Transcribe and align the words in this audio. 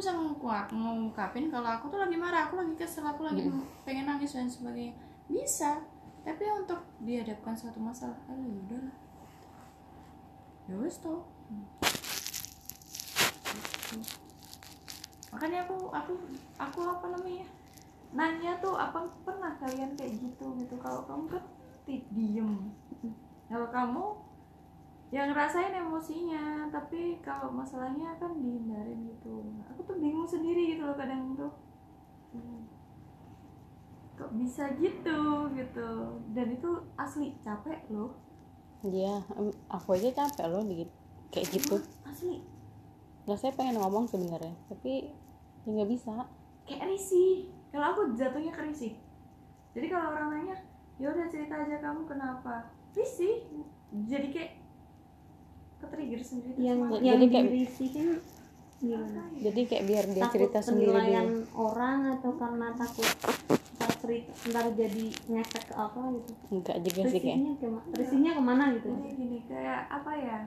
bisa 0.00 0.16
ngungkap, 0.16 0.72
ngungkapin 0.72 1.52
kalau 1.52 1.76
aku 1.76 1.92
tuh 1.92 2.00
lagi 2.00 2.16
marah 2.16 2.48
aku 2.48 2.56
lagi 2.56 2.72
kesel 2.72 3.04
aku 3.04 3.20
lagi 3.20 3.44
pengen 3.84 4.08
nangis 4.08 4.32
dan 4.32 4.48
sebagainya. 4.48 4.96
Bisa 5.28 5.76
tapi 6.24 6.48
untuk 6.48 6.80
dihadapkan 7.04 7.52
suatu 7.52 7.76
masalah 7.76 8.16
ah 8.32 8.32
ya 8.32 8.48
udahlah. 8.64 8.96
Ya 10.72 10.74
wes 10.80 10.96
toh. 11.04 11.28
Gitu. 13.92 14.16
makanya 15.30 15.62
aku 15.62 15.90
aku 15.94 16.12
aku 16.58 16.80
apa 16.86 17.06
namanya 17.10 17.46
nanya 18.10 18.58
tuh 18.58 18.74
apa 18.74 19.04
pernah 19.20 19.52
kalian 19.60 19.92
kayak 20.00 20.16
gitu? 20.16 20.56
Gitu. 20.56 20.74
Kalau 20.80 21.04
kamu 21.04 21.28
kan 21.28 21.44
diem. 22.16 22.72
Kalau 23.52 23.68
kamu 23.68 24.04
yang 25.10 25.34
ngerasain 25.34 25.74
emosinya 25.74 26.70
tapi 26.70 27.18
kalau 27.18 27.50
masalahnya 27.50 28.14
kan 28.22 28.30
dihindarin 28.38 29.10
gitu. 29.10 29.42
Aku 29.74 29.82
tuh 29.82 29.98
bingung 29.98 30.26
sendiri 30.26 30.78
gitu 30.78 30.86
loh 30.86 30.94
kadang 30.94 31.34
tuh. 31.34 31.50
Hmm. 32.30 32.62
kok 34.14 34.30
bisa 34.36 34.70
gitu 34.78 35.50
gitu. 35.56 35.90
Dan 36.30 36.46
itu 36.54 36.70
asli 36.94 37.34
capek 37.42 37.90
loh. 37.90 38.14
Iya, 38.86 39.18
aku 39.66 39.98
aja 39.98 40.12
capek 40.24 40.46
loh 40.46 40.62
di 40.62 40.86
kayak 41.34 41.48
gitu. 41.58 41.80
asli? 42.06 42.44
Nah, 43.26 43.36
saya 43.36 43.52
pengen 43.56 43.80
ngomong 43.80 44.08
sebenarnya, 44.08 44.52
tapi 44.68 45.10
ya 45.64 45.70
nggak 45.72 45.90
bisa. 45.90 46.12
kayak 46.68 46.86
risih. 46.86 47.50
Kalau 47.74 47.86
aku 47.96 48.00
jatuhnya 48.14 48.52
ke 48.54 48.62
risih. 48.62 48.94
Jadi 49.74 49.86
kalau 49.90 50.14
orang 50.14 50.28
nanya 50.34 50.56
ya 51.00 51.10
udah 51.10 51.26
cerita 51.32 51.54
aja 51.56 51.80
kamu 51.80 52.04
kenapa? 52.06 52.68
Risih. 52.92 53.46
Jadi 54.06 54.28
kayak 54.30 54.59
ke 56.10 56.18
trigger 56.18 56.22
sendiri 56.26 56.58
yang 56.58 56.78
yang 56.98 57.16
Jadi 57.16 57.24
kayak- 57.30 57.46
dirisihin 57.46 58.08
gimana. 58.80 59.22
Jadi 59.36 59.60
kayak 59.68 59.84
biar 59.86 60.04
dia 60.08 60.22
takut 60.24 60.34
cerita 60.34 60.58
sendiri 60.58 60.90
penilaian 60.90 61.28
dulu. 61.28 61.44
orang 61.54 61.98
atau 62.18 62.30
karena 62.34 62.66
takut 62.74 63.08
ntar 63.76 63.92
cerita 63.96 64.30
ntar 64.50 64.66
jadi 64.74 65.04
ngefek 65.30 65.64
ke 65.70 65.74
apa 65.76 66.00
gitu? 66.10 66.32
Enggak 66.50 66.76
juga 66.82 67.02
sih 67.06 67.20
kayak. 67.20 67.38
ke 67.60 67.66
mana 67.68 67.92
risihnya 67.94 68.30
ke 68.34 68.42
mana 68.42 68.64
gitu? 68.74 68.88
Jadi 68.90 69.10
gini 69.14 69.38
kayak 69.46 69.80
apa 69.86 70.12
ya? 70.16 70.38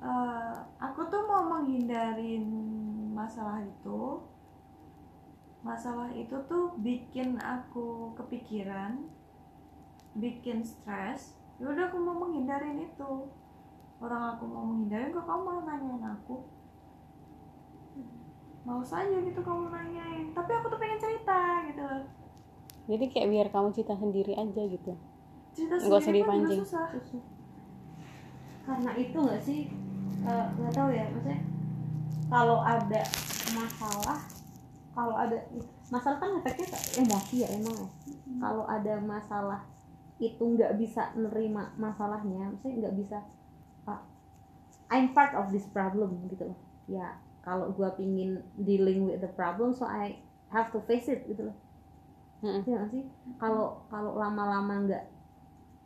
Eh, 0.00 0.54
aku 0.80 1.00
tuh 1.12 1.22
mau 1.28 1.44
menghindarin 1.44 2.46
masalah 3.12 3.60
itu. 3.60 4.24
Masalah 5.60 6.08
itu 6.16 6.32
tuh 6.48 6.72
bikin 6.80 7.36
aku 7.36 8.16
kepikiran 8.16 9.04
bikin 10.16 10.64
stres. 10.64 11.36
Ya 11.60 11.68
udah 11.68 11.92
aku 11.92 12.00
mau 12.00 12.16
menghindarin 12.16 12.80
itu 12.80 13.28
orang 14.00 14.22
aku 14.30 14.44
mau 14.44 14.64
menghindarin 14.66 15.10
kok 15.10 15.24
kamu 15.24 15.40
malah 15.42 15.64
nanyain 15.66 16.04
aku 16.06 16.36
mau 18.62 18.80
saja 18.80 19.16
gitu 19.18 19.40
kamu 19.40 19.68
nanyain 19.68 20.24
tapi 20.30 20.50
aku 20.52 20.66
tuh 20.68 20.78
pengen 20.78 20.98
cerita 20.98 21.40
gitu 21.66 21.82
loh 21.82 22.04
Jadi 22.86 23.04
kayak 23.06 23.28
biar 23.28 23.46
kamu 23.48 23.68
cerita 23.70 23.94
sendiri 23.94 24.34
aja 24.34 24.62
gitu. 24.66 24.92
cerita 25.52 25.74
Nggak 25.78 25.94
usah 25.94 26.02
sendiri 26.02 26.20
kan 26.20 26.34
juga 26.34 26.42
dipancing. 26.48 26.60
susah 26.60 26.86
Susah. 26.90 27.22
karena 28.62 28.90
itu 28.94 29.16
nggak 29.16 29.40
sih 29.40 29.60
eh, 30.20 30.46
nggak 30.50 30.72
tahu 30.72 30.88
ya 30.90 31.04
maksudnya 31.06 31.40
kalau 32.26 32.58
ada 32.60 33.02
masalah 33.52 34.18
kalau 34.90 35.14
ada 35.14 35.38
masalah 35.88 36.18
kan 36.18 36.30
efeknya 36.36 36.66
emosi 36.96 37.34
ya 37.36 37.48
emang 37.52 37.76
ya 37.76 37.88
kalau 38.38 38.64
ada 38.64 38.94
masalah 39.00 39.60
itu 40.18 40.38
nggak 40.40 40.76
bisa 40.76 41.10
nerima 41.14 41.72
masalahnya 41.76 42.46
maksudnya 42.48 42.76
nggak 42.80 42.96
bisa 42.96 43.18
I'm 44.90 45.14
part 45.14 45.38
of 45.38 45.54
this 45.54 45.64
problem 45.70 46.26
gitu 46.28 46.50
loh. 46.50 46.58
Ya 46.90 47.16
kalau 47.46 47.72
gua 47.72 47.94
pingin 47.94 48.42
dealing 48.58 49.06
with 49.06 49.22
the 49.22 49.30
problem 49.32 49.72
so 49.72 49.86
I 49.86 50.20
have 50.50 50.74
to 50.74 50.82
face 50.84 51.06
it 51.06 51.24
gitu 51.30 51.48
loh. 51.50 51.56
Iya 52.42 52.60
nggak 52.64 52.90
sih? 52.90 53.04
Kalau 53.38 53.86
kalau 53.88 54.18
lama-lama 54.18 54.84
nggak 54.84 55.04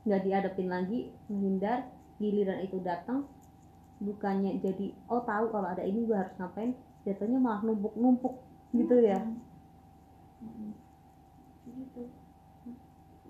nggak 0.05 0.23
dihadapin 0.25 0.69
lagi 0.69 1.13
menghindar 1.29 1.89
giliran 2.21 2.61
itu 2.61 2.79
datang 2.85 3.25
bukannya 3.99 4.61
jadi 4.61 4.93
oh 5.09 5.25
tahu 5.25 5.49
kalau 5.49 5.65
ada 5.65 5.81
ini 5.81 6.05
gue 6.05 6.13
harus 6.13 6.35
ngapain 6.37 6.77
jatuhnya 7.09 7.41
malah 7.41 7.65
numpuk-numpuk 7.65 8.41
gitu 8.77 8.97
ya. 9.01 9.21
Mm-mm. 10.45 10.73
gitu. 11.69 12.03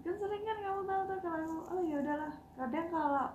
Kan 0.05 0.15
sering 0.21 0.43
kan 0.45 0.59
kamu 0.61 0.83
tahu 0.85 1.03
tuh 1.09 1.19
kalau 1.23 1.53
oh 1.71 1.81
ya 1.83 1.97
udahlah. 2.03 2.33
Kadang 2.59 2.89
kalau 2.91 3.27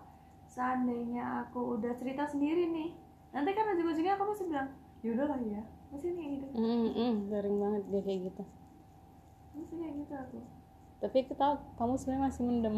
seandainya 0.49 1.45
aku 1.45 1.77
udah 1.77 1.93
cerita 1.93 2.25
sendiri 2.25 2.65
nih 2.73 2.89
nanti 3.29 3.53
kan 3.53 3.69
ujung-ujungnya 3.77 4.17
aku 4.17 4.33
pasti 4.33 4.43
bilang 4.49 4.69
ya 5.05 5.09
udahlah 5.13 5.39
ya 5.45 5.61
pasti 5.93 6.07
kayak 6.13 6.29
gitu. 6.37 6.45
Mm-mm, 6.57 7.13
sering 7.29 7.55
banget 7.61 7.83
dia 7.89 8.01
kayak 8.01 8.19
gitu. 8.33 8.43
pasti 9.53 9.73
kayak 9.77 9.93
gitu 10.01 10.13
aku. 10.17 10.39
Tapi 10.99 11.17
aku 11.25 11.33
tahu 11.37 11.53
kamu 11.77 11.93
sebenarnya 11.97 12.25
masih 12.25 12.41
mendem. 12.45 12.77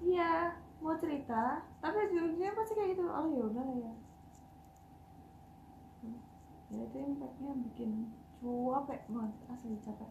iya 0.00 0.54
mau 0.80 0.96
cerita 0.96 1.60
tapi 1.82 1.96
ujung-ujungnya 2.08 2.54
pasti 2.54 2.72
kayak 2.78 2.90
gitu. 2.94 3.02
Oh 3.10 3.26
ya 3.26 3.42
udahlah 3.50 3.76
ya. 3.76 3.92
Ya 6.70 6.80
itu 6.86 6.96
impactnya 7.02 7.50
bikin 7.66 8.14
capek 8.40 9.02
banget 9.10 9.34
asli 9.50 9.74
capek. 9.82 10.10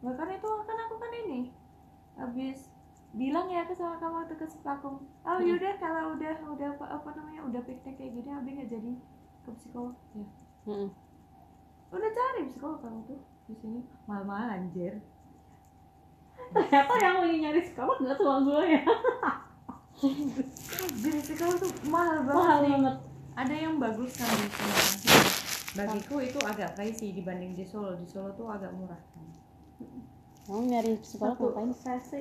Bahkan 0.00 0.28
itu 0.40 0.48
kan 0.64 0.78
aku 0.88 0.94
kan 0.96 1.12
ini 1.28 1.40
habis 2.16 2.71
bilang 3.12 3.44
ya 3.46 3.68
ke 3.68 3.76
sama 3.76 4.00
kamu 4.00 4.24
waktu 4.24 4.34
ke 4.40 4.46
Sepakung 4.48 5.04
oh 5.04 5.36
Hmm. 5.36 5.44
yaudah 5.44 5.76
kalau 5.76 6.16
udah 6.16 6.32
udah 6.48 6.68
apa, 6.72 6.84
apa 6.96 7.08
namanya 7.12 7.40
udah 7.44 7.60
piknik 7.68 8.00
kayak 8.00 8.12
gini 8.16 8.30
abi 8.32 8.50
nggak 8.56 8.70
jadi 8.72 8.92
ke 9.42 9.50
psikolog. 9.58 9.92
Ya. 10.14 10.24
Mm-mm. 10.64 10.88
udah 11.92 12.10
cari 12.14 12.40
psikolog 12.48 12.78
kamu 12.80 13.00
tuh. 13.04 13.20
Di 13.50 13.54
sini. 13.58 13.80
Malah 14.06 14.54
anjir. 14.56 15.02
Ternyata 16.54 16.92
yang 17.02 17.16
lagi 17.26 17.36
nyari 17.42 17.60
psikolog? 17.60 17.96
Nggak 18.00 18.16
cuma 18.22 18.36
gue 18.46 18.64
ya. 18.70 18.82
Jadi 21.02 21.18
psikolog 21.20 21.56
tuh 21.58 21.70
mahal 21.90 22.22
banget 22.22 22.38
mahal 22.38 22.60
banget. 22.64 22.96
Ada 23.32 23.54
yang 23.56 23.74
bagus 23.76 24.12
kan 24.16 24.28
di 24.30 24.48
sini. 24.48 24.76
Bagiku 25.72 26.16
itu 26.20 26.38
agak 26.44 26.76
pricey 26.76 27.12
dibanding 27.12 27.56
di 27.56 27.64
Solo. 27.64 27.96
Di 27.96 28.06
Solo 28.06 28.30
tuh 28.36 28.46
agak 28.48 28.72
murah 28.72 29.00
kan. 29.12 29.26
Kamu 30.46 30.70
nyari 30.70 30.96
psikolog 31.02 31.36
ngapain? 31.38 31.72
sesi 31.74 32.20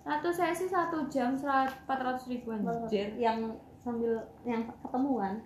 satu 0.00 0.28
sesi 0.32 0.64
satu 0.64 1.04
jam 1.12 1.36
empat 1.36 1.98
ratus 2.00 2.24
ribu 2.32 2.56
anjir. 2.56 3.12
Yang 3.20 3.60
sambil 3.80 4.24
yang 4.44 4.64
ketemuan. 4.68 5.44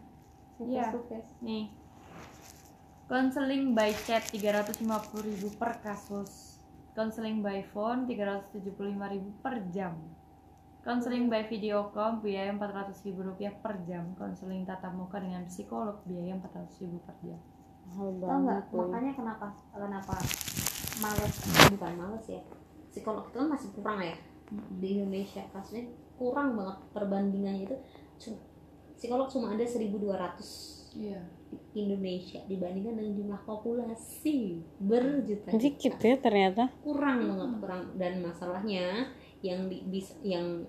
Iya. 0.62 0.94
face 0.94 1.34
nih. 1.42 1.74
Konseling 3.10 3.74
by 3.74 3.90
chat 4.06 4.22
350.000 4.30 5.60
per 5.60 5.82
kasus. 5.82 6.62
Konseling 6.94 7.42
by 7.42 7.66
phone 7.74 8.06
375.000 8.06 9.42
per 9.42 9.58
jam. 9.74 9.98
Konseling 10.86 11.26
by 11.26 11.42
video 11.50 11.90
call 11.90 12.22
biaya 12.22 12.54
400.000 12.54 13.12
rupiah 13.18 13.52
per 13.58 13.82
jam. 13.84 14.14
Konseling 14.14 14.62
tatap 14.62 14.94
muka 14.94 15.18
dengan 15.18 15.44
psikolog 15.50 16.00
biaya 16.06 16.38
400.000 16.38 17.02
per 17.02 17.16
jam. 17.26 17.40
Mahal 17.90 18.10
banget 18.16 18.62
tuh. 18.72 18.88
makanya 18.88 19.12
kenapa 19.12 19.46
kenapa 19.74 20.14
males? 21.02 21.34
Bukan 21.74 21.92
males 21.98 22.24
ya. 22.30 22.40
Psikolog 22.88 23.28
itu 23.28 23.36
kan 23.36 23.48
masih 23.50 23.68
kurang 23.74 24.00
ya 24.00 24.16
di 24.80 25.00
Indonesia. 25.00 25.42
Kasusnya 25.52 25.88
kurang 26.14 26.54
banget 26.58 26.76
perbandingannya 26.94 27.62
itu. 27.66 27.76
Psikolog 28.94 29.26
cuma 29.28 29.52
ada 29.52 29.64
1200 29.66 30.94
iya. 30.96 31.20
di 31.74 31.78
Indonesia 31.82 32.40
dibandingkan 32.46 32.94
dengan 32.94 33.12
jumlah 33.18 33.40
populasi 33.42 34.62
berjuta 34.78 35.50
Dikit 35.54 35.98
ya 35.98 36.16
ternyata. 36.22 36.70
kurang 36.80 37.26
banget 37.26 37.50
kurang. 37.60 37.82
Dan 37.98 38.22
masalahnya 38.22 39.10
yang 39.44 39.68
di 39.68 39.84
bis- 39.90 40.18
yang 40.24 40.64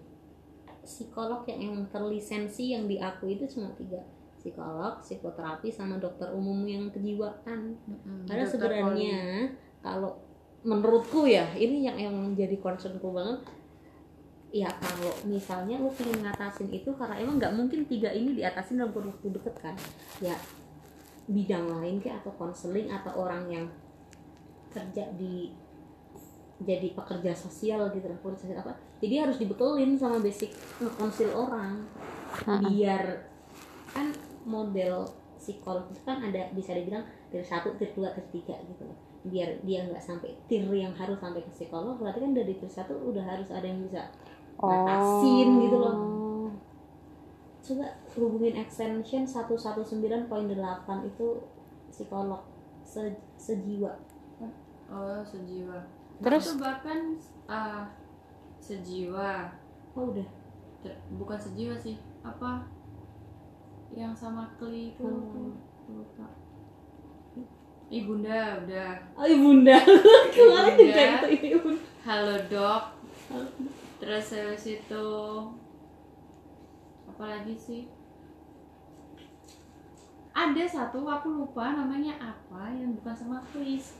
psikolog 0.85 1.41
yang 1.49 1.59
yang 1.73 1.77
terlisensi 1.89 2.75
yang 2.77 2.85
diakui 2.85 3.37
itu 3.37 3.45
cuma 3.57 3.73
tiga. 3.77 4.01
Psikolog 4.37 5.01
psikoterapi 5.01 5.73
sama 5.73 5.97
dokter 5.97 6.29
umum 6.29 6.61
yang 6.69 6.93
kejiwaan. 6.93 7.81
Karena 8.29 8.45
Dokter 8.45 8.69
sebenarnya 8.69 9.49
kalau 9.81 10.21
menurutku 10.65 11.29
ya 11.29 11.49
ini 11.53 11.85
yang 11.85 11.97
yang 11.97 12.13
menjadi 12.13 12.57
concernku 12.57 13.13
banget 13.13 13.45
ya 14.55 14.71
kalau 14.79 15.11
misalnya 15.27 15.75
lu 15.83 15.91
pengen 15.91 16.23
ngatasin 16.23 16.71
itu 16.71 16.87
karena 16.95 17.19
emang 17.19 17.35
nggak 17.43 17.53
mungkin 17.59 17.83
tiga 17.91 18.07
ini 18.15 18.39
diatasin 18.39 18.79
dalam 18.79 18.95
kurun 18.95 19.11
waktu 19.11 19.35
deket 19.35 19.55
kan. 19.59 19.75
Ya 20.23 20.35
bidang 21.27 21.67
lain 21.67 21.99
kayak 21.99 22.23
atau 22.23 22.31
konseling 22.39 22.87
atau 22.87 23.11
orang 23.19 23.49
yang 23.51 23.65
kerja 24.71 25.11
di 25.19 25.51
jadi 26.63 26.95
pekerja 26.95 27.35
sosial 27.35 27.91
gitu 27.91 28.07
sosial 28.39 28.63
apa 28.63 28.71
jadi 29.03 29.27
harus 29.27 29.37
dibekelin 29.37 29.99
sama 29.99 30.23
basic 30.23 30.55
konsil 30.95 31.29
orang. 31.35 31.83
Biar 32.63 33.27
kan 33.91 34.11
model 34.47 35.03
psikolog 35.35 35.85
itu 35.91 36.01
kan 36.07 36.23
ada 36.23 36.51
bisa 36.55 36.73
dibilang 36.73 37.03
tier 37.29 37.43
satu, 37.43 37.75
tier 37.75 37.91
dua, 37.91 38.11
tier 38.15 38.27
tiga 38.31 38.55
gitu 38.63 38.87
loh. 38.87 38.97
Biar 39.27 39.59
dia 39.67 39.83
nggak 39.83 39.99
sampai 39.99 40.31
tier 40.47 40.63
yang 40.71 40.95
harus 40.95 41.19
sampai 41.19 41.43
ke 41.43 41.51
psikolog 41.51 41.99
berarti 41.99 42.23
kan 42.23 42.31
dari 42.31 42.55
tier 42.55 42.71
satu 42.71 42.95
udah 42.95 43.23
harus 43.23 43.51
ada 43.51 43.67
yang 43.67 43.83
bisa 43.83 44.07
ngatasin 44.65 45.49
gitu 45.61 45.77
loh. 45.77 45.95
Coba 47.65 47.85
hubungin 48.13 48.55
extension 48.55 49.25
119.8 49.25 50.29
itu 51.09 51.27
psikolog 51.89 52.41
se- 52.85 53.21
sejiwa. 53.37 53.93
Oh 54.85 55.21
sejiwa. 55.25 55.81
Terus? 56.21 56.53
Tuh 56.53 56.61
bahkan 56.61 57.17
ah, 57.49 57.89
sejiwa. 58.61 59.49
Oh 59.97 60.13
udah. 60.13 60.27
Ter- 60.85 61.01
bukan 61.17 61.39
sejiwa 61.41 61.73
sih 61.75 61.97
apa? 62.21 62.69
Yang 63.89 64.13
sama 64.13 64.53
Kli 64.61 64.93
itu 64.93 65.01
tuh 65.01 65.57
lupa. 65.89 66.27
Ih 67.89 68.01
bunda 68.05 68.61
udah. 68.61 68.93
Oh 69.17 69.25
bunda. 69.25 69.77
Kemarin 70.35 70.73
Bunda. 70.73 70.85
juga 70.85 71.01
itu 71.01 71.27
ini 71.33 71.49
bunda. 71.57 71.81
Halo 72.05 72.35
dok 72.45 72.83
terus 74.05 74.37
habis 74.37 74.65
itu 74.69 75.07
apa 77.09 77.25
lagi 77.25 77.57
sih? 77.57 77.89
Ada 80.29 80.61
satu 80.69 81.09
aku 81.09 81.41
lupa 81.41 81.73
namanya 81.73 82.13
apa 82.21 82.69
yang 82.69 82.93
bukan 83.01 83.17
sama 83.17 83.41
Chris. 83.49 83.97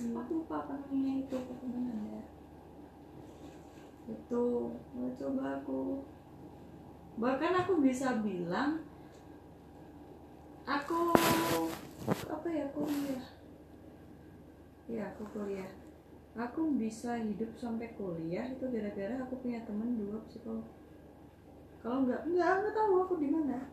Aku 0.00 0.40
lupa 0.40 0.64
apa 0.64 0.80
namanya 0.80 1.20
itu 1.20 1.36
pokoknya 1.36 1.84
ada. 1.84 2.20
Itu 4.08 4.72
mau 4.96 5.12
coba 5.20 5.60
aku. 5.60 6.00
Bahkan 7.20 7.52
aku 7.52 7.84
bisa 7.84 8.24
bilang 8.24 8.80
aku 10.64 11.12
apa 12.08 12.48
ya 12.48 12.64
kuliah? 12.72 13.26
Ya 14.88 15.12
aku 15.12 15.28
kuliah 15.28 15.81
aku 16.32 16.80
bisa 16.80 17.20
hidup 17.20 17.52
sampai 17.60 17.92
kuliah 17.92 18.48
itu 18.48 18.64
gara-gara 18.72 19.20
aku 19.20 19.36
punya 19.44 19.60
temen 19.68 20.00
dua 20.00 20.24
psikolog. 20.24 20.64
Kalau 21.84 22.08
nggak 22.08 22.24
nggak 22.24 22.52
nggak 22.62 22.74
tahu 22.74 22.94
aku 23.04 23.14
di 23.20 23.28
mana. 23.28 23.68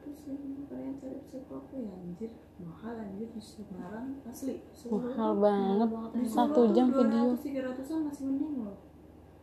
Terus 0.00 0.20
ini 0.32 0.64
kalian 0.72 0.94
cari 0.96 1.18
psikolog 1.28 1.64
tuh 1.68 1.78
ya 1.84 1.92
anjir 2.00 2.32
mahal 2.64 2.94
anjir 2.96 3.28
di 3.28 3.42
Semarang 3.44 4.16
asli. 4.24 4.56
Mahal 4.88 5.32
banget. 5.36 5.88
satu 6.24 6.72
jam 6.72 6.88
video. 6.88 7.36
200 7.36 7.44
300an 7.44 7.98
masih 8.08 8.24
mending 8.32 8.54
loh. 8.64 8.78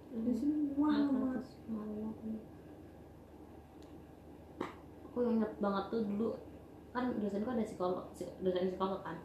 Di 0.09 0.33
sini 0.33 0.74
mahal 0.74 1.06
banget. 1.13 1.45
aku 5.19 5.35
inget 5.35 5.51
banget 5.59 5.85
tuh 5.92 6.01
dulu 6.07 6.31
kan 7.00 7.16
dosenku 7.16 7.48
ada 7.48 7.63
psikolog 7.63 8.04
psik- 8.12 8.36
dosen 8.44 8.68
psikolog 8.68 9.00
kan. 9.00 9.16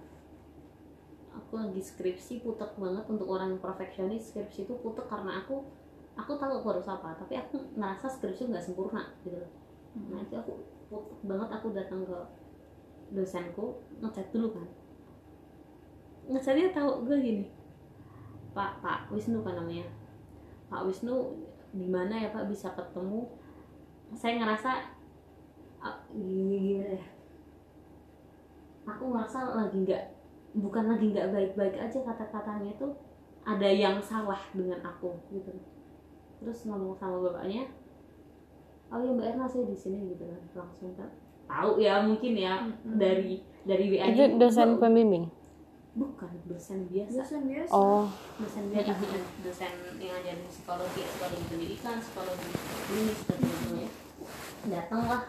Aku 1.35 1.59
lagi 1.59 1.82
skripsi 1.82 2.47
putek 2.47 2.79
banget 2.79 3.03
untuk 3.11 3.26
orang 3.26 3.59
yang 3.59 3.59
perfeksionis 3.59 4.31
skripsi 4.31 4.71
itu 4.71 4.75
putek 4.79 5.11
karena 5.11 5.43
aku 5.43 5.67
aku 6.15 6.38
tahu 6.38 6.62
aku 6.62 6.79
harus 6.79 6.87
apa 6.87 7.11
tapi 7.19 7.35
aku 7.35 7.59
ngerasa 7.75 8.06
skripsi 8.06 8.55
nggak 8.55 8.62
sempurna 8.62 9.03
gitu 9.26 9.35
loh. 9.43 9.50
Nah 10.15 10.23
itu 10.23 10.38
aku 10.38 10.62
putek 10.87 11.19
banget 11.26 11.50
aku 11.50 11.75
datang 11.75 12.06
ke 12.06 12.19
dosenku 13.11 13.82
ngechat 13.99 14.31
dulu 14.31 14.55
kan. 14.55 14.67
Ngechatnya 16.31 16.70
tahu 16.70 17.03
gue 17.11 17.19
gini 17.19 17.47
pak 18.55 18.79
pak 18.79 19.11
Wisnu 19.11 19.43
kan 19.43 19.59
namanya. 19.59 19.91
Pak 20.70 20.87
Wisnu 20.87 21.35
di 21.75 21.91
mana 21.91 22.15
ya 22.23 22.31
pak? 22.31 22.47
Bisa 22.47 22.70
ketemu? 22.70 23.27
Saya 24.15 24.38
ngerasa 24.38 24.94
ah, 25.82 25.99
gini 26.15 26.79
gimana 26.79 26.94
ya 26.94 27.13
aku 28.84 29.04
ngerasa 29.12 29.56
lagi 29.56 29.78
nggak 29.84 30.04
bukan 30.54 30.84
lagi 30.86 31.06
nggak 31.10 31.28
baik-baik 31.32 31.76
aja 31.81 31.98
kata-katanya 32.04 32.72
tuh 32.78 32.92
ada 33.44 33.69
yang 33.69 34.00
salah 34.00 34.40
dengan 34.52 34.81
aku 34.84 35.16
gitu. 35.32 35.52
Terus 36.40 36.69
ngomong 36.69 36.96
sama 36.96 37.20
bapaknya 37.20 37.69
oh 38.92 39.00
ya 39.00 39.10
mbak 39.16 39.26
Erna 39.34 39.46
saya 39.48 39.64
di 39.66 39.76
sini 39.76 40.14
gitu 40.14 40.25
kan 40.28 40.42
langsung 40.54 40.92
kan. 40.94 41.10
Tahu 41.44 41.81
ya 41.81 42.00
mungkin 42.04 42.32
ya 42.36 42.64
Mm-mm. 42.64 42.96
dari 42.96 43.44
dari 43.64 43.84
WA 43.92 44.06
itu 44.12 44.36
dosen 44.40 44.81
pembimbing? 44.81 45.28
Bukan 45.94 46.31
dosen 46.50 46.90
biasa. 46.90 47.22
Dosen 47.22 47.42
biasa. 47.46 47.70
Oh. 47.70 48.08
Dosen 48.40 48.64
biasa. 48.72 48.92
Dosen 49.44 49.72
yang 50.00 50.19
ngajarin 50.19 50.46
psikologi 50.48 51.00
psikologi 51.04 51.44
pendidikan 51.48 51.94
psikologi 52.00 52.50
klinis 52.88 53.20
dan 53.28 53.38
sebagainya 53.40 54.04
datanglah. 54.69 55.23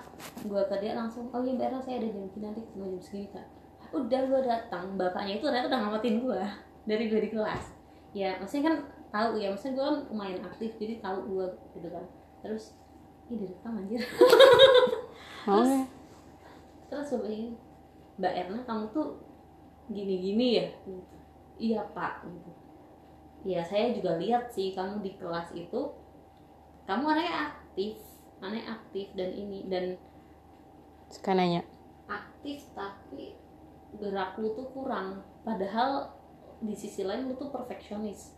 Gue 0.45 0.61
ke 0.67 0.75
dia 0.79 0.93
langsung 0.95 1.27
oh 1.33 1.41
iya 1.43 1.55
mbak 1.57 1.81
saya 1.83 2.01
ada 2.01 2.07
jam 2.09 2.25
segini 2.29 2.45
nanti 2.45 2.61
ketemu 2.63 2.85
jam 2.95 3.01
segini 3.01 3.27
kak. 3.33 3.47
Udah 3.95 4.21
gue 4.27 4.41
datang 4.43 4.85
bapaknya 4.99 5.39
itu 5.39 5.45
ternyata 5.47 5.67
udah 5.71 5.79
ngamatin 5.87 6.15
gue 6.21 6.41
dari 6.85 7.03
gue 7.11 7.19
di 7.25 7.29
kelas. 7.33 7.63
Ya 8.15 8.39
maksudnya 8.39 8.63
kan 8.71 8.75
tahu 9.11 9.29
ya 9.39 9.47
maksudnya 9.51 9.75
gue 9.79 9.85
kan 9.85 9.97
lumayan 10.11 10.41
aktif 10.43 10.71
jadi 10.79 11.03
tahu 11.03 11.17
gue 11.29 11.45
gitu 11.77 11.87
kan. 11.91 12.05
Terus 12.43 12.75
ini 13.29 13.45
direkam 13.45 13.79
anjir. 13.79 14.01
Oke. 15.49 15.77
Terus 16.91 17.07
bapaknya 17.11 17.53
mbak 18.15 18.33
Erna 18.33 18.59
kamu 18.63 18.85
tuh 18.95 19.19
gini-gini 19.91 20.47
ya? 20.61 20.65
Iya 21.59 21.81
pak. 21.91 22.25
Gitu 22.27 22.65
ya 23.45 23.61
saya 23.61 23.93
juga 23.93 24.17
lihat 24.17 24.49
sih 24.49 24.73
kamu 24.73 25.05
di 25.05 25.13
kelas 25.21 25.53
itu 25.53 25.93
kamu 26.89 27.05
anaknya 27.05 27.53
aktif 27.53 28.01
anaknya 28.39 28.65
aktif 28.71 29.07
dan 29.13 29.29
ini 29.31 29.65
dan 29.67 29.95
suka 31.07 31.31
nanya. 31.31 31.61
aktif 32.05 32.61
tapi 32.77 33.33
gerak 33.97 34.37
lu 34.37 34.53
tuh 34.53 34.69
kurang. 34.69 35.23
Padahal 35.41 36.13
di 36.61 36.73
sisi 36.73 37.01
lain 37.01 37.25
lu 37.25 37.33
tuh 37.33 37.49
perfeksionis. 37.49 38.35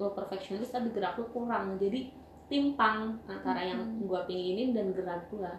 Lu 0.00 0.12
perfeksionis 0.12 0.72
tapi 0.72 0.88
gerak 0.90 1.20
lu 1.20 1.28
kurang. 1.28 1.76
Jadi 1.76 2.12
timpang 2.48 3.20
antara 3.24 3.60
yang 3.64 4.00
gua 4.00 4.24
pinginin 4.24 4.72
dan 4.72 4.92
gerak 4.92 5.28
gua. 5.28 5.52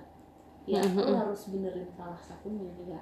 Ya 0.66 0.82
lu 0.82 1.04
Mhm. 1.04 1.14
harus 1.14 1.52
benerin 1.52 1.90
salah 1.92 2.18
satunya 2.18 2.72
ya. 2.88 3.02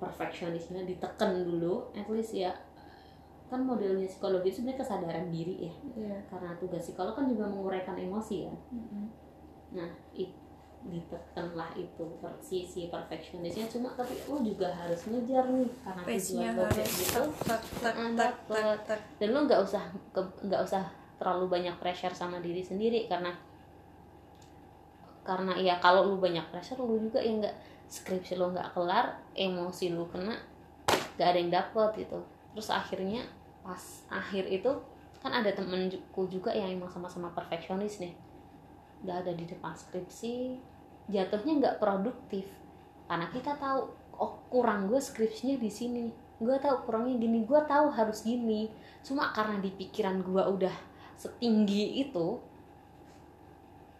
Perfeksionisnya 0.00 0.88
ditekan 0.88 1.44
dulu 1.44 1.92
at 1.92 2.08
least 2.08 2.32
ya 2.32 2.56
kan 3.50 3.60
modelnya 3.60 4.06
psikologi 4.06 4.48
itu 4.48 4.62
sebenarnya 4.62 4.78
kesadaran 4.80 5.26
diri 5.28 5.66
ya 5.66 5.72
Iya. 5.98 6.16
karena 6.30 6.54
tugas 6.56 6.86
psikolog 6.86 7.12
kan 7.12 7.26
juga 7.26 7.50
menguraikan 7.50 7.98
emosi 7.98 8.46
ya 8.46 8.54
Mm-mm. 8.70 9.04
nah 9.74 9.90
it, 10.14 10.30
ditekan 10.80 11.52
lah 11.52 11.68
itu 11.76 12.06
per, 12.22 12.32
si, 12.40 12.64
si 12.64 12.86
perfeksionisnya 12.88 13.68
cuma 13.68 13.92
tapi 13.92 14.16
lo 14.24 14.40
juga 14.40 14.70
harus 14.72 15.02
ngejar 15.10 15.50
nih 15.52 15.68
karena 15.84 16.00
tujuan 16.06 16.52
lo 16.56 16.64
kayak 16.70 16.88
gitu 16.88 17.22
tak 17.44 17.60
tak 17.60 17.60
tak 17.84 17.94
tak 18.16 18.16
tak 18.16 18.32
dapet. 18.48 18.78
tak 18.88 19.00
dan 19.18 19.28
lo 19.34 19.38
nggak 19.44 19.60
usah 19.60 19.84
nggak 20.46 20.62
usah 20.64 20.84
terlalu 21.20 21.44
banyak 21.52 21.76
pressure 21.76 22.14
sama 22.16 22.40
diri 22.40 22.64
sendiri 22.64 23.04
karena 23.10 23.28
karena 25.20 25.52
ya 25.60 25.76
kalau 25.78 26.08
lu 26.08 26.16
banyak 26.16 26.48
pressure 26.48 26.80
lu 26.80 26.96
juga 26.96 27.20
yang 27.20 27.44
nggak 27.44 27.56
skripsi 27.90 28.40
lo 28.40 28.50
nggak 28.54 28.72
kelar 28.72 29.20
emosi 29.36 29.92
lu 29.92 30.08
kena 30.08 30.32
nggak 31.18 31.28
ada 31.28 31.38
yang 31.38 31.52
dapet 31.52 32.06
gitu 32.06 32.18
terus 32.56 32.72
akhirnya 32.72 33.20
pas 33.60 33.82
akhir 34.08 34.48
itu 34.48 34.72
kan 35.20 35.36
ada 35.36 35.52
temenku 35.52 36.24
juga 36.32 36.50
yang 36.50 36.80
emang 36.80 36.88
sama-sama 36.88 37.28
perfeksionis 37.36 38.00
nih. 38.00 38.16
Nggak 39.04 39.16
ada 39.26 39.32
di 39.36 39.44
depan 39.44 39.72
skripsi 39.76 40.56
jatuhnya 41.10 41.52
nggak 41.60 41.76
produktif. 41.82 42.48
Karena 43.10 43.26
kita 43.28 43.58
tahu 43.58 43.90
oh 44.16 44.32
kurang 44.48 44.88
gue 44.88 45.00
skripsinya 45.02 45.60
di 45.60 45.68
sini. 45.68 46.06
Gue 46.40 46.56
tahu 46.56 46.88
kurangnya 46.88 47.20
gini 47.20 47.44
gue 47.44 47.60
tahu 47.68 47.92
harus 47.92 48.24
gini. 48.24 48.72
Cuma 49.04 49.34
karena 49.36 49.60
di 49.60 49.68
pikiran 49.74 50.24
gue 50.24 50.40
udah 50.40 50.72
setinggi 51.20 52.00
itu 52.00 52.40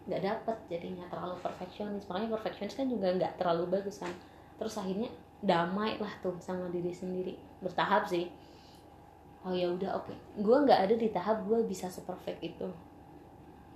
nggak 0.09 0.21
dapet 0.25 0.57
jadinya 0.73 1.05
terlalu 1.05 1.37
perfeksionis. 1.37 2.09
Makanya 2.09 2.33
perfeksionis 2.33 2.73
kan 2.73 2.89
juga 2.89 3.13
nggak 3.13 3.37
terlalu 3.37 3.77
bagus 3.77 4.01
kan. 4.01 4.13
Terus 4.57 4.73
akhirnya 4.73 5.11
damai 5.41 6.01
lah 6.01 6.13
tuh 6.25 6.33
sama 6.41 6.65
diri 6.73 6.89
sendiri. 6.89 7.37
Bertahap 7.61 8.09
sih 8.09 8.25
oh 9.41 9.53
ya 9.53 9.67
udah 9.69 9.97
oke. 9.97 10.13
Gue 10.37 10.57
nggak 10.65 10.89
ada 10.89 10.95
di 10.97 11.09
tahap 11.09 11.45
gue 11.49 11.65
bisa 11.65 11.89
seperfect 11.89 12.41
itu. 12.45 12.69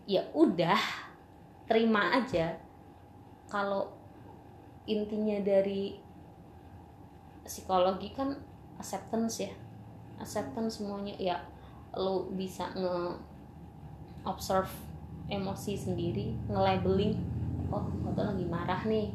Ya 0.06 0.22
udah 0.38 0.78
terima 1.66 2.14
aja. 2.22 2.54
Kalau 3.50 3.90
intinya 4.86 5.42
dari 5.42 5.98
psikologi 7.42 8.14
kan 8.14 8.38
acceptance 8.78 9.46
ya. 9.46 9.54
Acceptance 10.22 10.82
semuanya 10.82 11.18
ya 11.18 11.38
lo 11.96 12.30
bisa 12.30 12.70
nge 12.76 13.18
observe 14.26 14.70
emosi 15.26 15.74
sendiri 15.74 16.36
nge-labeling 16.50 17.18
oh 17.72 17.82
gue 17.82 18.12
tuh 18.14 18.26
lagi 18.26 18.46
marah 18.46 18.82
nih. 18.86 19.10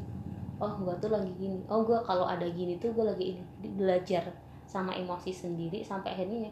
Oh 0.59 0.75
gue 0.77 0.93
tuh 0.99 1.09
lagi 1.15 1.31
gini. 1.39 1.63
Oh 1.71 1.87
gue 1.87 1.97
kalau 2.03 2.27
ada 2.27 2.45
gini 2.51 2.77
tuh 2.83 2.91
gue 2.91 3.07
lagi 3.07 3.39
ini. 3.39 3.43
Belajar 3.79 4.50
sama 4.71 4.95
emosi 4.95 5.35
sendiri 5.35 5.83
sampai 5.83 6.15
akhirnya 6.15 6.47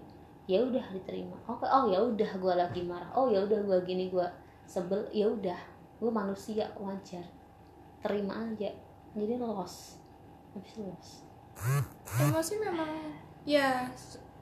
ya 0.51 0.59
udah 0.59 0.83
diterima. 0.91 1.39
Oke 1.47 1.63
oh 1.71 1.87
ya 1.87 2.03
udah 2.03 2.31
gue 2.35 2.55
lagi 2.59 2.83
marah. 2.83 3.07
Oh 3.15 3.31
ya 3.31 3.47
udah 3.47 3.63
gue 3.63 3.79
gini 3.87 4.11
gue 4.11 4.27
sebel. 4.67 5.07
Ya 5.15 5.31
udah 5.31 5.55
gue 6.03 6.11
manusia 6.11 6.67
wajar. 6.75 7.23
Terima 8.03 8.35
aja. 8.43 8.75
Jadi 9.15 9.35
loss. 9.39 10.03
Habis 10.59 10.75
loss. 10.83 11.09
Emosi 12.19 12.59
memang 12.59 12.91
ya 13.47 13.87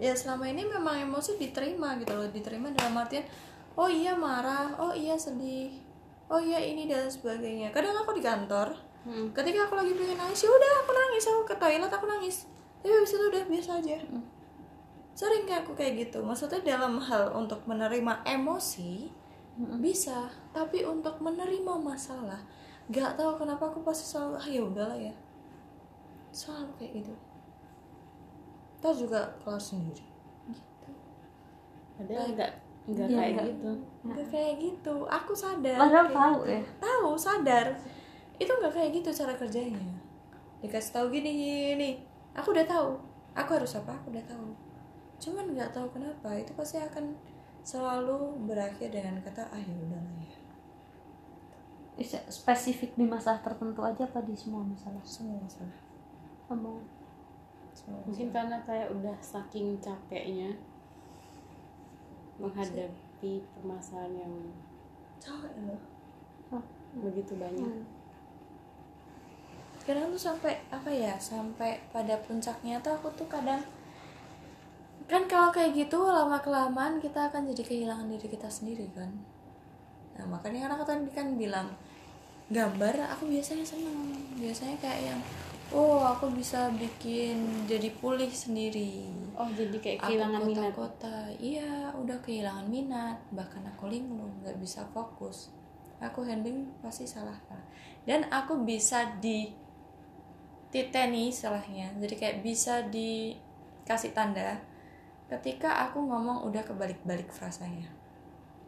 ya 0.01 0.13
selama 0.17 0.49
ini 0.49 0.65
memang 0.65 0.97
emosi 0.97 1.37
diterima 1.37 2.01
gitu 2.01 2.17
loh. 2.17 2.33
Diterima 2.33 2.73
dalam 2.73 2.97
artian 2.97 3.29
oh 3.77 3.93
iya 3.93 4.17
marah 4.17 4.73
oh 4.81 4.97
iya 4.97 5.21
sedih 5.21 5.77
oh 6.33 6.41
ya 6.41 6.57
ini 6.57 6.89
dan 6.89 7.13
sebagainya. 7.13 7.77
Kadang 7.77 7.93
aku 8.01 8.17
di 8.17 8.25
kantor 8.25 8.73
Hmm. 9.07 9.31
ketika 9.31 9.71
aku 9.71 9.79
lagi 9.79 9.95
pengen 9.95 10.19
nangis 10.19 10.43
ya 10.43 10.51
udah 10.51 10.83
aku 10.83 10.91
nangis 10.91 11.31
aku 11.31 11.43
ke 11.47 11.55
toilet 11.63 11.87
aku 11.87 12.11
nangis 12.11 12.51
tapi 12.81 12.93
habis 12.93 13.13
itu 13.13 13.25
udah 13.25 13.45
biasa 13.51 13.71
aja. 13.83 13.97
Sering 15.17 15.43
kayak 15.49 15.65
aku 15.65 15.73
kayak 15.75 16.07
gitu. 16.07 16.23
Maksudnya 16.23 16.61
dalam 16.63 17.01
hal 17.01 17.33
untuk 17.33 17.65
menerima 17.67 18.23
emosi 18.23 19.09
bisa. 19.81 20.29
Tapi 20.53 20.85
untuk 20.85 21.19
menerima 21.19 21.73
masalah 21.81 22.39
nggak 22.87 23.19
tahu 23.19 23.35
kenapa 23.43 23.67
aku 23.67 23.83
pasti 23.83 24.07
selalu 24.07 24.35
ah 24.39 24.47
ya 24.47 24.61
udahlah 24.63 24.99
ya. 25.01 25.15
Selalu 26.31 26.71
kayak 26.79 26.93
gitu. 27.03 27.15
Tahu 28.79 28.93
juga 28.95 29.21
keluar 29.43 29.59
sendiri. 29.59 30.05
Gitu. 30.47 30.89
Padahal 31.99 32.31
enggak 32.31 32.53
enggak 32.87 33.09
Iya, 33.11 33.19
kayak 33.19 33.35
gitu. 33.51 33.73
nggak 34.07 34.27
kayak 34.31 34.55
gitu. 34.63 34.95
Aku 35.11 35.33
sadar 35.35 35.75
Padahal 35.81 36.07
kayak 36.07 36.15
tahu 36.23 36.37
gitu. 36.39 36.53
ya. 36.55 36.63
tahu 36.79 37.09
sadar. 37.19 37.67
Itu 38.39 38.53
nggak 38.53 38.73
kayak 38.77 38.91
gitu 38.95 39.09
cara 39.11 39.33
kerjanya. 39.35 39.91
Dikasih 40.63 40.93
tahu 40.93 41.07
gini 41.11 41.31
gini 41.35 41.91
aku 42.37 42.53
udah 42.53 42.67
tahu. 42.69 42.91
Aku 43.37 43.51
harus 43.57 43.73
apa? 43.77 43.97
Aku 43.97 44.13
udah 44.13 44.25
tahu. 44.29 44.49
Cuman 45.17 45.57
nggak 45.57 45.73
tahu 45.73 45.89
kenapa 45.97 46.37
itu 46.37 46.53
pasti 46.53 46.77
akan 46.77 47.17
selalu 47.67 48.47
berakhir 48.47 48.93
dengan 48.93 49.19
kata 49.25 49.49
ah 49.49 49.59
ya 49.59 49.75
udahlah 49.75 50.15
ya. 50.23 50.39
Is- 51.97 52.29
spesifik 52.29 52.93
di 52.95 53.09
masalah 53.09 53.41
tertentu 53.41 53.81
aja 53.81 54.05
apa 54.05 54.21
di 54.23 54.37
semua 54.37 54.61
masalah? 54.61 55.01
Semua 55.03 55.41
masalah. 55.41 55.77
Ngomong. 56.53 56.85
semua 57.77 58.01
mungkin 58.09 58.33
masalah. 58.33 58.37
karena 58.41 58.57
kayak 58.65 58.89
udah 58.93 59.17
saking 59.21 59.77
capeknya 59.85 60.49
menghadapi 62.41 63.45
permasalahan 63.57 64.13
yang 64.29 64.35
capek 65.21 65.53
loh. 65.65 65.81
Begitu 66.97 67.37
banyak. 67.37 67.69
Hmm. 67.69 67.96
Kadang 69.87 70.11
tuh 70.11 70.19
sampai 70.19 70.59
apa 70.75 70.91
ya 70.91 71.15
sampai 71.17 71.79
pada 71.95 72.19
puncaknya 72.27 72.83
tuh 72.83 72.99
aku 72.99 73.09
tuh 73.15 73.31
kadang 73.31 73.63
kan 75.07 75.23
kalau 75.31 75.55
kayak 75.55 75.71
gitu 75.79 76.03
lama 76.03 76.43
kelamaan 76.43 76.99
kita 76.99 77.31
akan 77.31 77.47
jadi 77.55 77.63
kehilangan 77.63 78.11
diri 78.11 78.27
kita 78.27 78.51
sendiri 78.51 78.91
kan. 78.91 79.07
Nah 80.19 80.27
makanya 80.27 80.67
kan 80.67 80.71
aku 80.75 80.85
tadi 80.85 81.11
kan 81.15 81.39
bilang 81.39 81.71
gambar 82.51 83.15
aku 83.15 83.31
biasanya 83.31 83.63
seneng. 83.63 84.19
Biasanya 84.35 84.75
kayak 84.83 85.15
yang 85.15 85.21
oh 85.71 86.03
aku 86.03 86.35
bisa 86.35 86.75
bikin 86.75 87.39
jadi 87.71 87.87
pulih 88.03 88.31
sendiri. 88.31 89.07
Oh 89.39 89.47
jadi 89.55 89.79
kayak 89.79 89.99
aku 90.03 90.07
kehilangan 90.11 90.43
minat. 90.43 90.75
kota-kota. 90.75 91.19
Iya 91.39 91.95
udah 91.95 92.19
kehilangan 92.27 92.67
minat. 92.67 93.19
Bahkan 93.31 93.63
aku 93.79 93.87
linglung 93.87 94.43
nggak 94.43 94.59
bisa 94.59 94.83
fokus. 94.91 95.55
Aku 96.03 96.27
handling 96.27 96.67
pasti 96.83 97.07
salah. 97.07 97.39
Dan 98.03 98.27
aku 98.35 98.59
bisa 98.67 99.07
di 99.23 99.66
titeni 100.77 101.33
salahnya. 101.33 101.89
Jadi 101.97 102.15
kayak 102.21 102.45
bisa 102.45 102.85
dikasih 102.93 104.13
tanda 104.13 104.61
ketika 105.33 105.89
aku 105.89 106.05
ngomong 106.05 106.45
udah 106.45 106.61
kebalik-balik 106.61 107.33
frasanya 107.33 107.97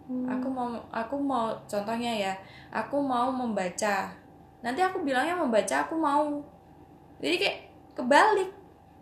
aku 0.08 0.48
mau 0.48 0.72
aku 0.88 1.16
mau 1.20 1.52
contohnya 1.68 2.12
ya 2.16 2.32
aku 2.72 2.96
mau 2.96 3.28
membaca. 3.28 4.08
Nanti 4.64 4.80
aku 4.80 5.04
bilangnya 5.04 5.36
membaca 5.36 5.84
aku 5.84 5.94
mau. 5.94 6.40
Jadi 7.20 7.36
kayak 7.36 7.58
kebalik. 7.92 8.50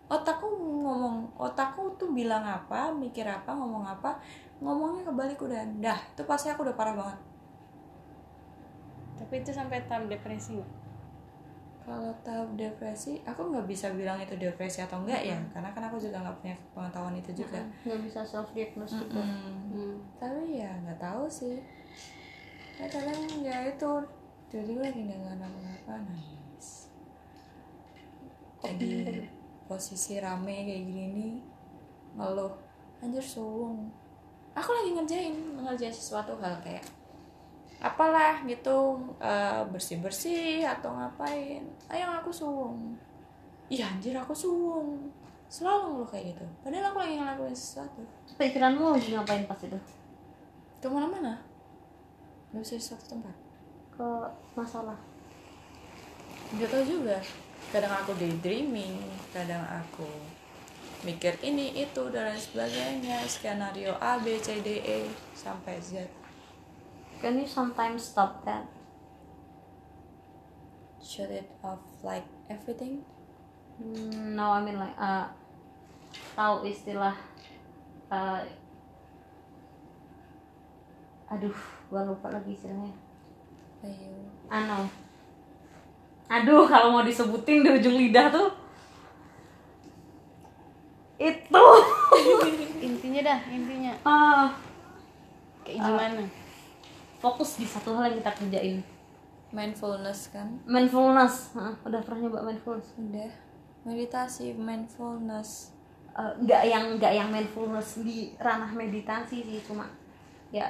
Otakku 0.06 0.46
ngomong 0.86 1.34
otakku 1.34 1.90
tuh 1.98 2.14
bilang 2.14 2.46
apa 2.46 2.94
mikir 2.94 3.26
apa 3.26 3.50
ngomong 3.50 3.82
apa 3.82 4.18
ngomongnya 4.62 5.06
kebalik 5.06 5.38
udah. 5.38 5.62
Dah 5.78 5.98
itu 5.98 6.22
pasti 6.26 6.50
aku 6.50 6.66
udah 6.66 6.74
parah 6.74 6.94
banget. 6.94 7.18
Tapi 9.16 9.34
itu 9.42 9.50
sampai 9.54 9.82
tahap 9.86 10.10
depresi 10.10 10.58
nggak 10.58 10.85
kalau 11.86 12.10
tahap 12.26 12.50
depresi 12.58 13.22
aku 13.22 13.54
nggak 13.54 13.70
bisa 13.70 13.94
bilang 13.94 14.18
itu 14.18 14.34
depresi 14.34 14.82
atau 14.82 15.06
enggak 15.06 15.22
ya 15.22 15.38
karena 15.54 15.70
kan 15.70 15.86
aku 15.86 16.02
juga 16.02 16.18
nggak 16.18 16.36
punya 16.42 16.54
pengetahuan 16.74 17.14
itu 17.14 17.30
juga. 17.30 17.62
Nggak 17.86 18.00
bisa 18.02 18.20
self 18.26 18.50
diagnose 18.50 18.98
juga. 18.98 19.22
Mm-mm. 19.22 19.70
hmm. 19.70 19.96
tapi 20.18 20.58
ya 20.58 20.74
nggak 20.82 20.98
tahu 20.98 21.30
sih. 21.30 21.62
Ya 22.76 22.90
kadang 22.90 23.22
ya 23.40 23.70
itu 23.70 23.90
tiba-tiba 24.50 24.82
lagi 24.90 25.00
nggak 25.06 25.20
ngapa-ngapa 25.38 25.94
nangis. 26.10 26.90
Lagi 28.66 29.22
posisi 29.70 30.18
rame 30.18 30.66
kayak 30.66 30.82
gini 30.90 31.04
nih 31.14 31.34
ngeluh. 32.18 32.52
Anjir 32.98 33.22
suwung 33.22 33.94
aku 34.56 34.70
lagi 34.72 34.90
ngerjain 34.96 35.36
ngerjain 35.60 35.92
sesuatu 35.92 36.32
hal 36.40 36.56
kayak 36.64 36.80
apalah 37.76 38.40
gitu 38.48 38.96
bersih 39.68 40.00
bersih 40.00 40.64
atau 40.64 40.96
ngapain. 40.96 41.60
Ayo 41.92 42.08
aku 42.16 42.32
suwung 42.32 42.96
iya 43.68 43.90
anjir 43.90 44.14
aku 44.14 44.30
suwung 44.32 45.10
selalu 45.46 46.02
ngeluh 46.02 46.08
kayak 46.08 46.24
gitu. 46.34 46.46
Padahal 46.64 46.90
aku 46.90 46.98
lagi 47.02 47.14
ngelakuin 47.20 47.56
sesuatu. 47.56 48.02
Pikiranmu 48.40 48.96
lagi 48.96 49.14
ngapain 49.14 49.44
pas 49.46 49.60
itu? 49.60 49.78
Ke 50.82 50.86
mana-mana 50.90 51.38
nggak 52.50 52.62
bisa 52.62 52.74
di 52.78 52.84
satu 52.84 53.04
tempat. 53.18 53.36
Ke 53.92 54.08
masalah. 54.56 54.96
Nggak 56.54 56.70
tahu 56.72 56.84
juga. 56.86 57.18
Kadang 57.74 57.92
aku 57.92 58.14
daydreaming 58.16 59.02
kadang 59.34 59.66
aku 59.66 60.06
mikir 61.04 61.34
ini 61.42 61.76
itu 61.76 62.02
dan 62.14 62.30
lain 62.30 62.40
sebagainya. 62.40 63.20
Skenario 63.26 63.94
A 63.98 64.16
B 64.22 64.38
C 64.38 64.62
D 64.62 64.80
E 64.80 65.10
sampai 65.34 65.76
Z 65.82 66.06
can 67.20 67.38
you 67.38 67.46
sometimes 67.46 68.04
stop 68.04 68.44
that? 68.44 68.66
Shut 71.02 71.30
it 71.30 71.48
off 71.62 71.80
like 72.02 72.26
everything? 72.50 73.04
Hmm, 73.78 74.34
no 74.34 74.52
I 74.56 74.60
mean 74.64 74.78
like 74.80 74.96
uh, 74.98 75.28
tahu 76.34 76.64
istilah 76.66 77.14
uh, 78.10 78.40
aduh 81.30 81.56
gua 81.90 82.02
lupa 82.08 82.32
lagi 82.32 82.56
istilahnya. 82.56 82.92
Ayo. 83.84 84.16
Ano 84.50 85.06
aduh 86.26 86.66
kalau 86.66 86.90
mau 86.90 87.06
disebutin 87.06 87.62
di 87.62 87.70
ujung 87.70 87.94
lidah 87.94 88.34
tuh. 88.34 88.50
Itu. 91.16 91.66
Intinya 92.86 93.20
dah 93.24 93.38
intinya. 93.48 93.92
Ah. 94.04 94.50
Kayak 95.64 95.80
gimana 95.82 96.22
fokus 97.26 97.58
di 97.58 97.66
satu 97.66 97.90
hal 97.98 98.14
yang 98.14 98.22
kita 98.22 98.32
kerjain. 98.38 98.78
Mindfulness 99.50 100.30
kan? 100.30 100.46
Mindfulness. 100.62 101.58
Hah, 101.58 101.74
udah 101.82 101.98
pernah 102.06 102.30
nyoba 102.30 102.46
mindfulness? 102.46 102.94
Udah. 102.94 103.32
Meditasi 103.82 104.54
mindfulness. 104.54 105.74
Eh, 106.14 106.32
nggak 106.46 106.62
yang 106.70 106.84
nggak 106.94 107.12
yang 107.18 107.28
mindfulness 107.34 107.98
di 108.06 108.30
ranah 108.38 108.70
meditasi 108.70 109.42
sih 109.42 109.60
cuma 109.66 109.84
ya 110.48 110.64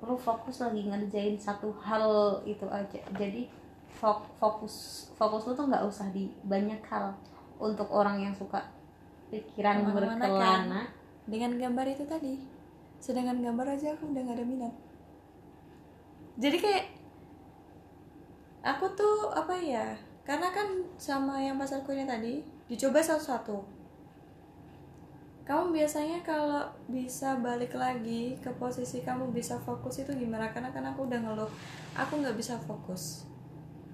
lu 0.00 0.16
fokus 0.16 0.64
lagi 0.64 0.88
ngerjain 0.88 1.36
satu 1.36 1.68
hal 1.84 2.40
itu 2.48 2.64
aja. 2.64 3.00
Jadi 3.12 3.52
fok- 3.92 4.32
fokus 4.40 5.06
fokus 5.20 5.44
lu 5.44 5.52
tuh 5.52 5.68
nggak 5.68 5.84
usah 5.84 6.08
di 6.16 6.32
banyak 6.48 6.80
hal 6.88 7.12
untuk 7.60 7.92
orang 7.92 8.24
yang 8.24 8.32
suka 8.32 8.64
pikiran 9.28 9.84
Ke 9.84 9.92
mana-mana 9.92 10.16
berkelana. 10.16 10.80
Dengan 11.28 11.52
gambar 11.60 11.86
itu 11.92 12.04
tadi. 12.08 12.40
Sedangkan 13.00 13.40
gambar 13.44 13.76
aja 13.76 13.96
aku 13.96 14.12
udah 14.12 14.22
gak 14.28 14.36
ada 14.40 14.44
minat 14.44 14.74
jadi 16.40 16.56
kayak 16.56 16.84
aku 18.64 18.88
tuh 18.96 19.28
apa 19.36 19.56
ya 19.60 19.92
karena 20.24 20.48
kan 20.52 20.68
sama 20.96 21.36
yang 21.40 21.60
pasarku 21.60 21.92
ini 21.92 22.08
tadi 22.08 22.40
dicoba 22.70 23.02
satu-satu. 23.02 23.80
Kamu 25.42 25.74
biasanya 25.74 26.22
kalau 26.22 26.62
bisa 26.86 27.34
balik 27.42 27.74
lagi 27.74 28.38
ke 28.38 28.46
posisi 28.54 29.02
kamu 29.02 29.34
bisa 29.34 29.58
fokus 29.58 29.98
itu 29.98 30.14
gimana? 30.14 30.54
Karena 30.54 30.70
kan 30.70 30.86
aku 30.86 31.10
udah 31.10 31.18
ngeluh 31.18 31.50
aku 31.98 32.22
nggak 32.22 32.38
bisa 32.38 32.54
fokus. 32.62 33.26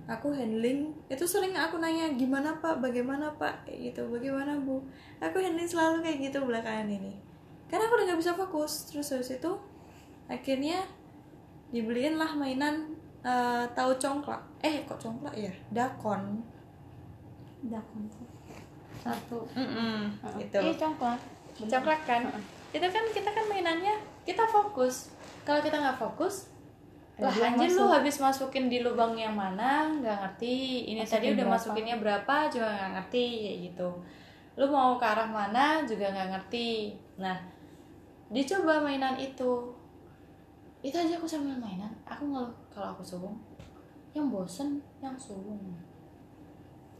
Aku 0.06 0.30
handling 0.30 0.92
itu 1.08 1.24
sering 1.24 1.56
aku 1.56 1.80
nanya 1.80 2.12
gimana 2.14 2.60
pak? 2.60 2.78
Bagaimana 2.84 3.32
pak? 3.40 3.64
Kayak 3.64 3.96
gitu 3.96 4.12
bagaimana 4.12 4.60
bu? 4.60 4.84
Aku 5.18 5.40
handling 5.40 5.66
selalu 5.66 6.04
kayak 6.04 6.30
gitu 6.30 6.44
belakangan 6.44 6.86
ini. 6.86 7.16
Karena 7.72 7.88
aku 7.88 7.96
udah 7.96 8.06
nggak 8.12 8.20
bisa 8.20 8.36
fokus 8.36 8.92
terus 8.92 9.08
habis 9.08 9.32
itu 9.32 9.52
akhirnya 10.28 10.84
dibeliin 11.74 12.18
lah 12.18 12.30
mainan 12.34 12.94
eh, 13.22 13.64
tahu 13.74 13.92
congklak. 13.98 14.42
Eh 14.62 14.86
kok 14.86 14.98
congklak 14.98 15.34
ya? 15.34 15.52
Dakon. 15.74 16.42
Udah 17.66 17.82
kontak 17.90 18.26
satu 19.02 19.38
gitu. 20.38 20.58
Iya 20.58 20.74
congklak. 20.74 21.20
Congklak 21.56 22.00
kan? 22.06 22.22
Itu 22.74 22.86
kan 22.90 23.04
kita 23.10 23.30
kan 23.30 23.44
mainannya 23.46 23.94
kita 24.26 24.42
fokus. 24.46 25.14
Kalau 25.46 25.62
kita 25.62 25.78
nggak 25.78 25.98
fokus 25.98 26.50
lah 27.16 27.32
anjir 27.32 27.72
lu 27.72 27.88
habis 27.88 28.20
masukin 28.20 28.68
di 28.68 28.84
lubang 28.84 29.16
yang 29.16 29.32
mana 29.32 29.88
nggak 29.88 30.16
ngerti. 30.20 30.84
Ini 30.92 31.00
Masukin 31.00 31.16
tadi 31.16 31.26
udah 31.32 31.46
berapa? 31.48 31.54
masukinnya 31.56 31.96
berapa 31.96 32.34
juga 32.52 32.68
nggak 32.76 32.90
ngerti 32.92 33.24
kayak 33.40 33.58
gitu. 33.72 33.88
Lu 34.60 34.66
mau 34.68 35.00
ke 35.00 35.06
arah 35.08 35.24
mana 35.24 35.80
juga 35.88 36.12
nggak 36.12 36.28
ngerti. 36.36 36.92
Nah 37.16 37.36
dicoba 38.28 38.84
mainan 38.84 39.16
itu 39.16 39.72
itu 40.86 40.94
aja 40.94 41.18
aku 41.18 41.26
sambil 41.26 41.58
mainan. 41.58 41.90
Aku 42.06 42.30
ngeluh 42.30 42.54
kalau 42.70 42.94
aku 42.94 43.02
sulung 43.02 43.34
yang 44.14 44.30
bosen 44.30 44.78
yang 45.02 45.18
sulung 45.18 45.58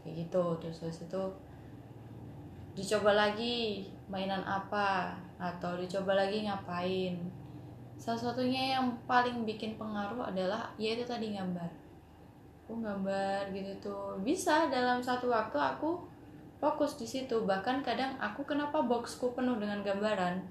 kayak 0.03 0.27
gitu. 0.27 0.43
Terus 0.59 0.83
terus 0.83 1.07
itu 1.07 1.23
dicoba 2.75 3.15
lagi 3.15 3.87
mainan 4.11 4.43
apa 4.43 5.15
atau 5.39 5.79
dicoba 5.79 6.19
lagi 6.19 6.43
ngapain. 6.43 7.15
Salah 7.95 8.19
satunya 8.19 8.77
yang 8.77 8.91
paling 9.07 9.47
bikin 9.47 9.79
pengaruh 9.79 10.27
adalah 10.27 10.67
yaitu 10.75 11.07
tadi 11.07 11.31
gambar. 11.31 11.71
Aku 12.67 12.83
gambar 12.83 13.47
gitu 13.55 13.71
tuh. 13.79 14.19
Bisa 14.19 14.67
dalam 14.67 14.99
satu 14.99 15.31
waktu 15.31 15.55
aku 15.55 16.03
fokus 16.59 16.99
di 16.99 17.07
situ. 17.07 17.47
Bahkan 17.47 17.81
kadang 17.87 18.19
aku 18.19 18.43
kenapa 18.43 18.83
boxku 18.83 19.31
penuh 19.31 19.55
dengan 19.57 19.79
gambaran 19.79 20.43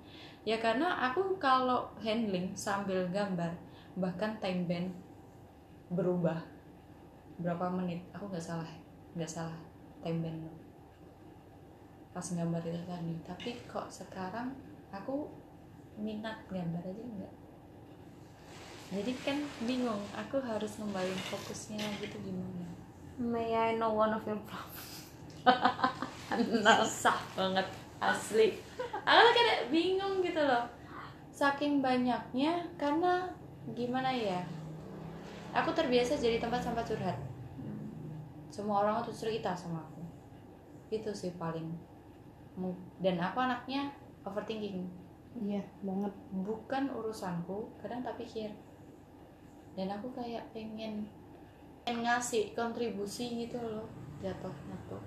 ya 0.47 0.63
karena 0.63 0.95
aku 1.11 1.35
kalau 1.43 1.91
handling 1.99 2.55
sambil 2.55 3.03
gambar 3.11 3.51
bahkan 3.99 4.39
time 4.39 4.63
band 4.71 4.89
berubah 5.91 6.39
berapa 7.43 7.67
menit 7.75 8.07
aku 8.15 8.31
nggak 8.31 8.47
salah 8.47 8.71
nggak 9.19 9.29
salah 9.29 9.59
time 10.01 10.23
band 10.23 10.41
pas 12.17 12.25
gambar 12.33 12.65
itu 12.65 12.81
tadi. 12.89 13.13
Tapi 13.29 13.51
kok 13.69 13.93
sekarang 13.93 14.57
aku 14.89 15.29
minat 16.01 16.41
gambar 16.49 16.81
aja 16.81 17.03
enggak 17.05 17.35
jadi 18.87 19.13
kan 19.27 19.39
bingung 19.67 19.99
aku 20.15 20.39
harus 20.39 20.79
ngembalin 20.79 21.19
fokusnya 21.27 21.83
gitu 21.99 22.23
gimana? 22.23 22.71
May 23.19 23.51
I 23.51 23.75
know 23.75 23.91
one 23.91 24.15
of 24.15 24.23
your 24.23 24.39
problems? 24.47 25.11
susah 26.87 27.19
banget 27.35 27.67
asli 28.03 28.59
aku 29.07 29.21
tuh 29.31 29.35
kayak 29.39 29.61
bingung 29.71 30.21
gitu 30.21 30.43
loh. 30.43 30.67
Saking 31.31 31.79
banyaknya 31.79 32.67
karena 32.75 33.31
gimana 33.73 34.11
ya? 34.11 34.43
Aku 35.55 35.71
terbiasa 35.73 36.19
jadi 36.19 36.43
tempat 36.43 36.67
sampah 36.67 36.83
curhat. 36.83 37.17
Semua 38.51 38.83
orang 38.83 39.07
tuh 39.07 39.15
cerita 39.15 39.55
sama 39.55 39.81
aku. 39.87 40.03
Itu 40.91 41.15
sih 41.15 41.33
paling 41.39 41.71
dan 43.05 43.21
aku 43.21 43.39
anaknya 43.39 43.95
overthinking. 44.27 44.85
Iya 45.39 45.63
banget. 45.81 46.13
Bukan 46.33 46.91
urusanku 46.91 47.71
kadang 47.79 48.03
tak 48.03 48.19
pikir. 48.19 48.51
Dan 49.77 49.93
aku 49.93 50.09
kayak 50.17 50.49
pengen 50.57 51.07
pengen 51.87 52.03
ngasih 52.03 52.51
kontribusi 52.59 53.47
gitu 53.47 53.63
loh 53.63 53.87
jatuhnya 54.19 54.75
tuh 54.91 54.99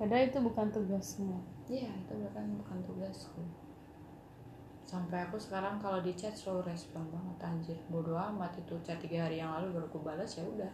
padahal 0.00 0.24
itu 0.24 0.40
bukan 0.40 0.72
tugasmu 0.72 1.36
Iya, 1.72 1.88
itu 1.88 2.12
bahkan 2.20 2.52
bukan 2.60 2.84
tugasku. 2.84 3.40
Sampai 4.84 5.24
aku 5.24 5.40
sekarang 5.40 5.80
kalau 5.80 6.04
di 6.04 6.12
chat 6.12 6.36
selalu 6.36 6.68
respon 6.68 7.08
banget 7.08 7.36
anjir. 7.40 7.78
Bodoh 7.88 8.20
amat 8.20 8.52
itu 8.60 8.76
chat 8.84 9.00
tiga 9.00 9.24
hari 9.24 9.40
yang 9.40 9.56
lalu 9.56 9.80
baru 9.80 9.88
aku 9.88 10.04
balas 10.04 10.36
ya 10.36 10.44
udah. 10.44 10.68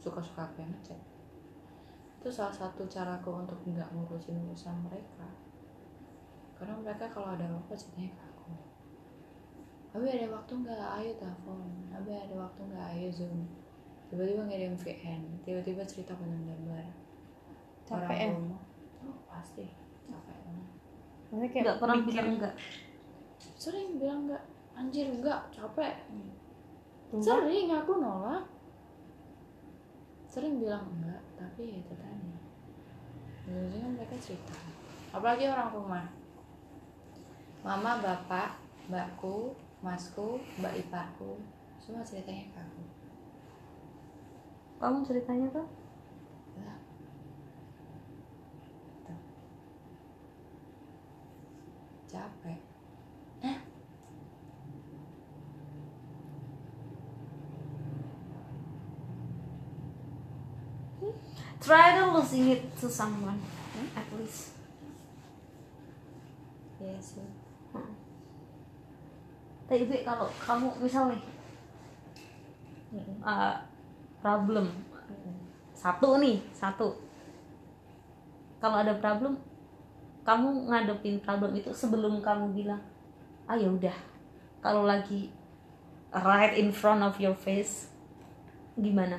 Suka-suka 0.00 0.48
apa 0.48 0.64
yang 0.64 0.72
ngechat. 0.72 0.96
Itu 2.16 2.32
salah 2.32 2.56
satu 2.56 2.88
caraku 2.88 3.44
untuk 3.44 3.60
nggak 3.60 3.92
ngurusin 3.92 4.40
urusan 4.40 4.72
mereka. 4.88 5.28
Karena 6.56 6.80
mereka 6.80 7.04
kalau 7.12 7.36
ada 7.36 7.44
apa 7.44 7.76
chatnya 7.76 8.08
ke 8.08 8.24
aku. 8.24 8.56
Abi 10.00 10.16
ada 10.16 10.32
waktu 10.32 10.52
nggak? 10.64 10.80
Ayo 10.96 11.12
telepon. 11.20 11.68
Abi 11.92 12.16
ada 12.16 12.34
waktu 12.40 12.60
nggak? 12.72 12.86
Ayo 12.96 13.12
zoom. 13.12 13.44
Tiba-tiba 14.08 14.48
ngirim 14.48 14.72
VN. 14.80 15.44
Tiba-tiba 15.44 15.84
cerita 15.84 16.16
panjang 16.16 16.48
lebar. 16.48 16.88
Capek 17.84 18.32
Orang 18.32 18.48
rumah. 18.48 18.62
Oh, 19.04 19.16
pasti 19.28 19.79
capek 20.10 20.36
banget. 20.44 20.68
Maksudnya 21.30 21.48
kayak 21.48 21.64
Nggak 21.64 21.78
pernah 21.78 21.96
mikir 21.96 22.12
bilang 22.12 22.30
enggak. 22.36 22.54
sering 23.60 23.88
bilang 24.00 24.20
enggak 24.26 24.44
anjir 24.76 25.06
enggak 25.08 25.40
capek. 25.54 25.94
Tuh, 27.10 27.20
sering 27.22 27.68
aku 27.70 27.92
nolak. 28.02 28.44
Sering 30.30 30.58
bilang 30.58 30.84
enggak 30.98 31.22
tapi 31.38 31.62
ya 31.70 31.76
itu 31.80 31.94
tadi. 31.94 32.30
Biasanya 33.46 33.78
kan 33.82 33.92
mereka 33.98 34.16
cerita. 34.20 34.54
Apalagi 35.10 35.44
orang 35.50 35.70
rumah. 35.74 36.06
Mama 37.60 38.00
bapak 38.00 38.56
mbakku 38.88 39.52
masku 39.84 40.40
mbak 40.60 40.76
iparku 40.76 41.40
semua 41.80 42.04
ceritanya 42.04 42.44
ke 42.52 42.58
aku. 42.60 42.84
Kamu 44.80 45.04
ceritanya 45.04 45.46
tuh? 45.52 45.66
Lah. 46.60 46.78
Tuh. 49.04 49.20
Capek. 52.10 52.58
Try 61.60 62.00
to 62.00 62.16
losing 62.16 62.50
it 62.50 62.62
to 62.80 62.88
someone, 62.88 63.38
at 63.94 64.08
least. 64.18 64.56
ya 66.80 66.96
sih. 66.96 67.28
Tapi 69.68 69.84
Bi, 69.84 70.00
kalau 70.00 70.26
kamu 70.40 70.80
misal 70.80 71.12
nih 71.12 71.20
Mm-mm. 72.96 73.20
uh, 73.20 73.60
problem. 74.24 74.72
Satu 75.76 76.16
nih 76.16 76.40
satu. 76.56 76.96
Kalau 78.64 78.80
ada 78.80 78.96
problem 78.96 79.36
kamu 80.30 80.70
ngadepin 80.70 81.18
problem 81.18 81.58
itu 81.58 81.74
sebelum 81.74 82.22
kamu 82.22 82.54
bilang 82.54 82.78
ah 83.50 83.58
ya 83.58 83.66
udah 83.66 83.98
kalau 84.62 84.86
lagi 84.86 85.34
right 86.14 86.54
in 86.54 86.70
front 86.70 87.02
of 87.02 87.18
your 87.18 87.34
face 87.34 87.90
gimana 88.78 89.18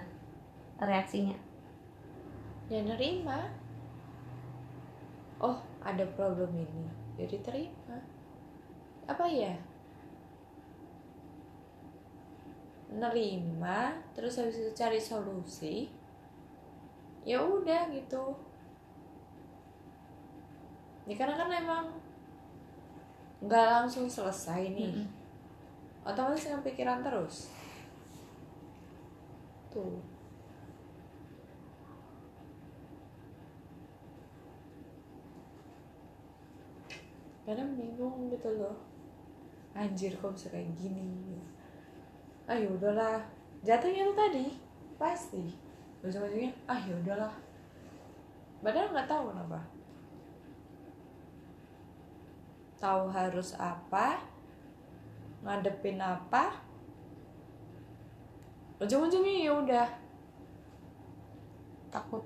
reaksinya? 0.80 1.38
Ya 2.72 2.82
nerima. 2.82 3.52
Oh 5.38 5.60
ada 5.84 6.06
problem 6.16 6.56
ini 6.58 6.86
jadi 7.20 7.38
terima. 7.44 8.02
Apa 9.06 9.28
ya? 9.28 9.54
Nerima 12.92 14.00
terus 14.16 14.40
habis 14.40 14.58
itu 14.58 14.72
cari 14.74 14.98
solusi. 14.98 15.92
Ya 17.22 17.44
udah 17.44 17.92
gitu 17.94 18.34
ya 21.10 21.16
karena 21.18 21.34
kan 21.34 21.50
emang 21.50 21.86
nggak 23.42 23.66
langsung 23.74 24.06
selesai 24.06 24.70
nih. 24.70 25.02
Mm-mm. 25.02 25.20
otomatis 26.06 26.46
dengan 26.46 26.62
pikiran 26.62 27.02
terus. 27.02 27.50
Tuh. 29.74 29.98
Kadang 37.46 37.74
bingung 37.74 38.30
gitu 38.30 38.50
loh. 38.62 38.78
Anjir 39.74 40.14
kok 40.18 40.38
bisa 40.38 40.54
kayak 40.54 40.70
gini? 40.78 41.42
Ayo 42.46 42.78
udahlah. 42.78 43.26
Jatuhnya 43.66 44.06
tuh 44.10 44.18
tadi 44.18 44.46
pasti. 45.02 45.54
Ujung-ujungnya 46.06 46.54
ah 46.70 46.78
ya 46.82 46.94
udahlah. 46.98 47.34
Padahal 48.62 48.94
nggak 48.94 49.10
tahu 49.10 49.34
kenapa 49.34 49.81
tahu 52.82 53.14
harus 53.14 53.54
apa 53.62 54.18
ngadepin 55.46 56.02
apa. 56.02 56.58
Ujung-ujungnya 58.82 59.46
ya 59.46 59.52
udah. 59.54 59.90
Takut. 61.94 62.26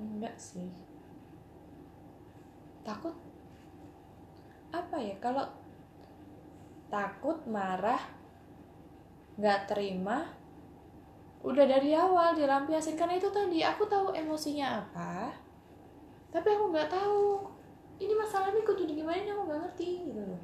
Enggak 0.00 0.32
sih. 0.40 0.72
Takut? 2.80 3.12
Apa 4.72 4.96
ya? 4.96 5.14
Kalau 5.20 5.44
takut 6.88 7.36
marah 7.44 8.00
nggak 9.34 9.66
terima 9.66 10.30
udah 11.42 11.66
dari 11.66 11.90
awal 11.92 12.38
dilampiasin 12.38 12.94
karena 12.94 13.18
itu 13.18 13.28
tadi 13.34 13.66
aku 13.66 13.84
tahu 13.84 14.14
emosinya 14.14 14.78
apa 14.78 15.34
tapi 16.30 16.48
aku 16.54 16.70
nggak 16.70 16.86
tahu 16.86 17.53
ini 18.02 18.14
masalahnya 18.14 18.60
kudu 18.66 18.90
gimana 18.90 19.30
aku 19.30 19.42
nggak 19.46 19.60
ngerti 19.66 19.88
gitu 20.10 20.22
loh. 20.22 20.42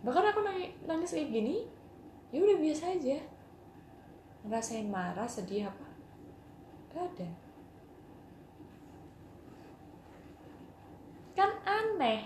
Bahkan 0.00 0.24
aku 0.32 0.40
nangis, 0.42 0.70
nangis 0.88 1.12
kayak 1.12 1.30
gini 1.30 1.56
ya 2.32 2.38
udah 2.40 2.58
biasa 2.58 2.84
aja. 2.96 3.18
Ngerasain 4.40 4.88
marah 4.88 5.28
sedih 5.28 5.68
apa? 5.68 5.86
Gak 6.90 7.04
ada. 7.04 7.28
Kan 11.36 11.50
aneh. 11.62 12.24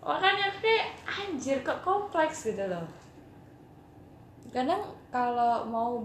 Makanya 0.00 0.48
kayak 0.58 0.96
anjir 1.04 1.60
kok 1.60 1.84
kompleks 1.84 2.48
gitu 2.48 2.64
loh. 2.64 2.88
Kadang 4.50 4.82
kalau 5.12 5.68
mau 5.68 6.00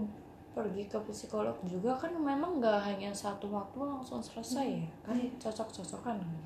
pergi 0.56 0.88
ke 0.88 0.96
psikolog 1.12 1.52
juga 1.68 1.92
kan 1.92 2.16
memang 2.16 2.56
nggak 2.56 2.80
hanya 2.80 3.12
satu 3.12 3.52
waktu 3.52 3.76
langsung 3.76 4.24
selesai 4.24 4.80
ya 4.80 4.88
kan 5.04 5.12
cocok-cocokan 5.36 6.16
kan. 6.16 6.42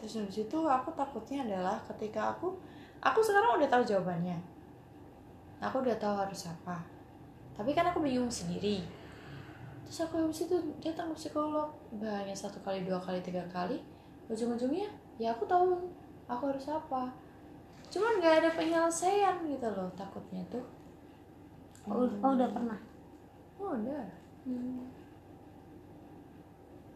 Terus 0.00 0.16
habis 0.16 0.48
itu 0.48 0.58
aku 0.64 0.88
takutnya 0.96 1.44
adalah 1.44 1.76
ketika 1.84 2.32
aku 2.32 2.56
aku 3.04 3.20
sekarang 3.20 3.60
udah 3.60 3.68
tahu 3.68 3.84
jawabannya. 3.84 4.40
Aku 5.60 5.84
udah 5.84 5.92
tahu 6.00 6.24
harus 6.24 6.48
apa. 6.48 6.80
Tapi 7.52 7.76
kan 7.76 7.84
aku 7.92 8.00
bingung 8.00 8.32
sendiri. 8.32 8.80
Terus 9.84 10.08
aku 10.08 10.24
habis 10.24 10.48
itu 10.48 10.56
datang 10.80 11.12
ke 11.12 11.28
psikolog 11.28 11.68
banyak 11.92 12.32
satu 12.32 12.64
kali 12.64 12.80
dua 12.80 12.96
kali 12.96 13.20
tiga 13.20 13.44
kali 13.52 13.76
ujung-ujungnya 14.32 14.88
ya 15.20 15.36
aku 15.36 15.44
tahu 15.44 15.76
aku 16.24 16.48
harus 16.48 16.64
apa. 16.72 17.12
Cuman 17.92 18.24
nggak 18.24 18.40
ada 18.40 18.50
penyelesaian 18.56 19.44
gitu 19.44 19.68
loh 19.68 19.92
takutnya 19.92 20.40
tuh 20.48 20.79
oh, 21.90 22.06
oh 22.06 22.30
udah 22.38 22.48
pernah? 22.54 22.80
Oh 23.58 23.74
udah. 23.74 24.06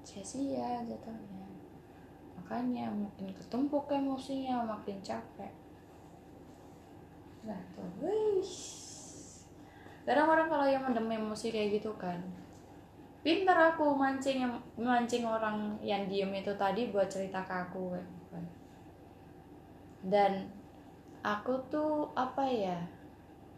Sia-sia 0.06 0.86
jatuhnya. 0.86 1.46
Makanya 2.38 2.94
makin 2.94 3.34
ketumpuk 3.34 3.90
emosinya 3.90 4.62
makin 4.62 5.02
capek. 5.02 5.52
Nah 7.44 7.60
tuh 7.76 7.90
wis 8.00 8.84
kadang 10.04 10.28
orang 10.28 10.48
kalau 10.52 10.68
yang 10.68 10.84
mendem 10.84 11.16
emosi 11.16 11.48
kayak 11.48 11.80
gitu 11.80 11.96
kan 11.96 12.20
pinter 13.24 13.56
aku 13.56 13.96
mancing 13.96 14.44
yang 14.44 14.54
mancing 14.76 15.24
orang 15.24 15.80
yang 15.80 16.04
diem 16.04 16.28
itu 16.36 16.52
tadi 16.60 16.92
buat 16.92 17.08
cerita 17.08 17.40
ke 17.40 17.54
aku 17.56 17.96
kan. 18.28 18.44
dan 20.04 20.32
aku 21.24 21.56
tuh 21.72 22.12
apa 22.12 22.44
ya 22.44 22.76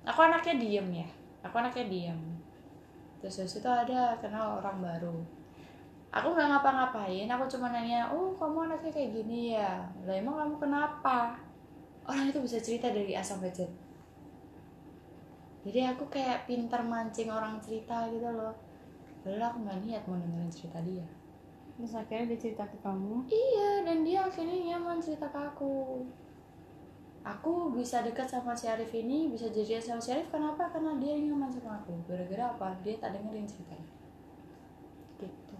aku 0.07 0.23
anaknya 0.23 0.55
diem 0.55 0.89
ya 1.03 1.09
aku 1.47 1.63
anaknya 1.63 1.87
diem. 1.87 2.21
Terus 3.23 3.43
habis 3.43 3.57
itu 3.59 3.69
ada 3.71 4.19
kenal 4.21 4.61
orang 4.61 4.79
baru. 4.83 5.17
Aku 6.15 6.33
nggak 6.33 6.49
ngapa-ngapain 6.49 7.29
aku 7.29 7.45
cuma 7.51 7.75
nanya 7.75 8.09
oh 8.09 8.33
kamu 8.39 8.71
anaknya 8.71 8.91
kayak 8.95 9.11
gini 9.13 9.59
ya? 9.59 9.85
Lah 10.07 10.15
emang 10.15 10.37
kamu 10.39 10.57
kenapa? 10.63 11.37
Orang 12.07 12.31
itu 12.31 12.39
bisa 12.39 12.63
cerita 12.63 12.89
dari 12.91 13.13
A 13.19 13.23
sampai 13.23 13.51
Z. 13.51 13.67
Jadi 15.67 15.83
aku 15.83 16.07
kayak 16.07 16.47
pinter 16.47 16.79
mancing 16.87 17.27
orang 17.27 17.59
cerita 17.59 18.07
gitu 18.15 18.31
loh. 18.31 18.55
Padahal 19.27 19.51
aku 19.51 19.59
nggak 19.67 19.79
niat 19.83 20.03
mau 20.07 20.15
dengerin 20.15 20.53
cerita 20.55 20.79
dia. 20.87 21.07
Terus 21.77 21.93
akhirnya 21.93 22.31
dia 22.31 22.39
cerita 22.39 22.65
ke 22.65 22.79
kamu? 22.81 23.27
Iya 23.27 23.71
dan 23.85 24.07
dia 24.07 24.25
akhirnya 24.25 24.57
nyaman 24.73 25.03
cerita 25.03 25.27
ke 25.29 25.37
aku 25.37 26.07
aku 27.27 27.75
bisa 27.75 28.07
dekat 28.07 28.31
sama 28.31 28.55
si 28.55 28.71
Arif 28.71 28.95
ini 28.95 29.27
bisa 29.27 29.51
jadian 29.51 29.83
sama 29.83 29.99
si 29.99 30.15
Arif. 30.15 30.31
Kenapa? 30.31 30.71
Karena 30.71 30.95
dia 31.03 31.19
nyaman 31.19 31.51
sama 31.51 31.83
aku. 31.83 31.99
Gara-gara 32.07 32.55
apa? 32.55 32.79
Dia 32.87 32.95
tak 33.03 33.19
dengerin 33.19 33.51
ceritanya. 33.51 33.91
Gitu. 35.19 35.57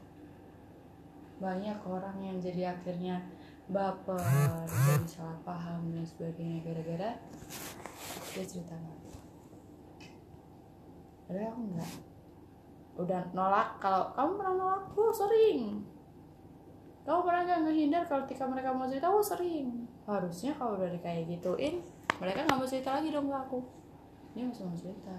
Banyak 1.43 1.79
orang 1.83 2.17
yang 2.23 2.39
jadi 2.39 2.71
akhirnya 2.71 3.19
baper 3.67 4.23
jadi 4.63 5.11
salah 5.11 5.39
paham 5.43 5.91
dan 5.91 6.07
sebagainya. 6.07 6.63
Gara-gara 6.63 7.11
dia 8.31 8.45
cerita 8.47 8.79
aku. 8.79 9.11
Padahal 11.27 11.51
aku 11.51 11.63
enggak 11.75 11.93
udah 12.97 13.23
nolak. 13.35 13.69
Kalau 13.83 14.15
kamu 14.15 14.31
pernah 14.39 14.55
nolak 14.55 14.83
oh 14.95 15.11
sering 15.11 15.83
kamu 17.07 17.21
pernah 17.23 17.43
nggak 17.47 17.61
ngehindar 17.71 18.03
kalau 18.11 18.27
ketika 18.27 18.45
mereka 18.51 18.75
mau 18.75 18.91
cerita? 18.91 19.07
Oh 19.07 19.23
sering. 19.23 19.87
Harusnya 20.11 20.51
kalau 20.59 20.75
udah 20.75 20.91
kayak 20.99 21.31
gituin 21.31 21.79
mereka 22.19 22.43
nggak 22.43 22.59
mau 22.59 22.67
cerita 22.67 22.99
lagi 22.99 23.15
dong 23.15 23.31
ke 23.31 23.37
aku. 23.39 23.63
Dia 24.35 24.45
masih 24.51 24.67
mau 24.67 24.75
cerita. 24.75 25.17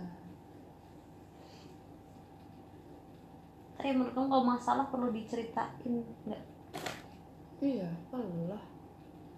Tapi 3.79 3.89
menurut 3.95 4.11
kamu 4.11 4.27
kalau 4.27 4.45
masalah 4.45 4.85
perlu 4.91 5.15
diceritain 5.15 6.03
nggak? 6.27 6.43
Iya 7.63 7.89
Allah 8.11 8.61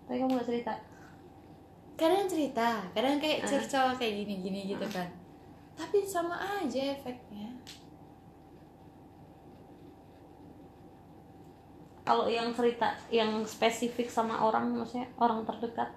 tapi 0.09 0.25
kamu 0.25 0.41
nggak 0.41 0.49
cerita? 0.49 0.73
Kadang 1.93 2.25
cerita 2.25 2.81
kadang 2.97 3.21
kayak 3.21 3.45
cercol 3.45 3.93
kayak 3.93 4.25
gini-gini 4.25 4.73
gitu 4.73 4.89
kan. 4.89 5.05
Tapi 5.77 6.01
sama 6.01 6.33
aja 6.33 6.97
efeknya 6.97 7.53
kalau 12.09 12.25
yang 12.25 12.49
cerita 12.57 12.89
yang 13.13 13.45
spesifik 13.45 14.09
sama 14.09 14.41
orang 14.41 14.73
maksudnya 14.73 15.05
orang 15.21 15.45
terdekat? 15.45 15.93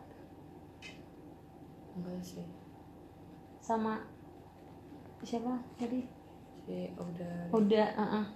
Enggak 1.97 2.21
sih. 2.21 2.45
Sama 3.65 3.97
siapa 5.25 5.55
jadi 5.81 6.03
si 6.67 6.91
udah 6.99 7.35
udah 7.55 7.89
uh-uh. 7.97 8.27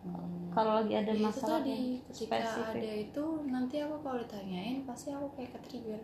Hmm. 0.00 0.48
kalau 0.50 0.80
lagi 0.80 0.96
ada 0.96 1.12
Ya, 1.12 1.20
itu 1.20 1.24
masalah 1.28 1.60
tadi 1.60 1.70
yang 1.70 1.84
ketika 2.08 2.36
spesifik. 2.40 2.80
ada 2.80 2.92
itu 3.06 3.24
nanti 3.46 3.76
aku 3.84 3.96
kalau 4.00 4.18
ditanyain 4.24 4.76
pasti 4.88 5.08
aku 5.12 5.28
kayak 5.36 5.50
ke 5.54 5.58
trigger 5.68 6.02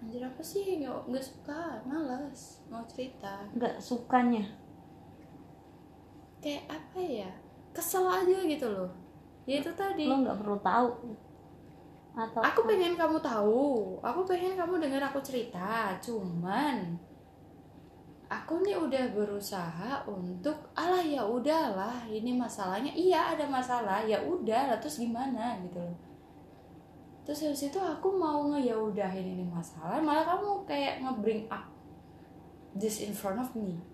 anjir 0.00 0.20
apa 0.20 0.42
sih? 0.44 0.64
Nggak 0.84 1.08
nggak 1.08 1.24
suka 1.24 1.60
malas 1.88 2.60
mau 2.68 2.84
cerita. 2.84 3.48
Nggak 3.56 3.80
sukanya? 3.80 4.44
Kayak 6.44 6.64
apa 6.68 7.00
ya 7.00 7.30
kesel 7.74 8.06
aja 8.06 8.38
gitu 8.46 8.66
loh. 8.70 8.88
Ya 9.44 9.58
itu 9.60 9.68
tadi. 9.74 10.06
Lo 10.06 10.22
nggak 10.22 10.38
perlu 10.38 10.56
tahu. 10.62 10.88
Atau 12.14 12.40
aku 12.40 12.60
pengen 12.70 12.94
kamu 12.94 13.18
tahu. 13.18 13.98
Aku 13.98 14.22
pengen 14.22 14.54
kamu 14.54 14.78
dengar 14.78 15.02
aku 15.10 15.18
cerita. 15.18 15.98
Cuman 15.98 16.94
aku 18.30 18.62
nih 18.62 18.78
udah 18.78 19.04
berusaha 19.10 20.06
untuk 20.06 20.54
alah 20.78 21.02
ya 21.02 21.26
udahlah 21.26 22.06
ini 22.06 22.38
masalahnya. 22.38 22.94
Iya 22.94 23.34
ada 23.34 23.44
masalah. 23.50 24.06
Ya 24.06 24.22
udah 24.22 24.70
lah 24.70 24.78
terus 24.78 25.02
gimana 25.02 25.58
gitu 25.66 25.82
loh. 25.82 25.98
Terus 27.26 27.50
habis 27.50 27.66
itu 27.66 27.80
aku 27.82 28.14
mau 28.14 28.46
ngeyaudahin 28.54 29.34
ini 29.34 29.44
masalah. 29.50 29.98
Malah 29.98 30.22
kamu 30.22 30.62
kayak 30.62 31.02
nge-bring 31.02 31.50
up 31.50 31.66
this 32.78 33.02
in 33.02 33.10
front 33.10 33.42
of 33.42 33.50
me 33.58 33.93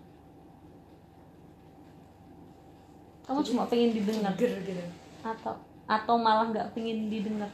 kamu 3.31 3.39
cuma 3.47 3.63
pengen 3.71 3.95
didengar. 3.95 4.35
Gitu. 4.35 4.83
Atau 5.23 5.55
atau 5.87 6.15
malah 6.19 6.51
nggak 6.51 6.67
pengen 6.75 7.07
didengar. 7.07 7.47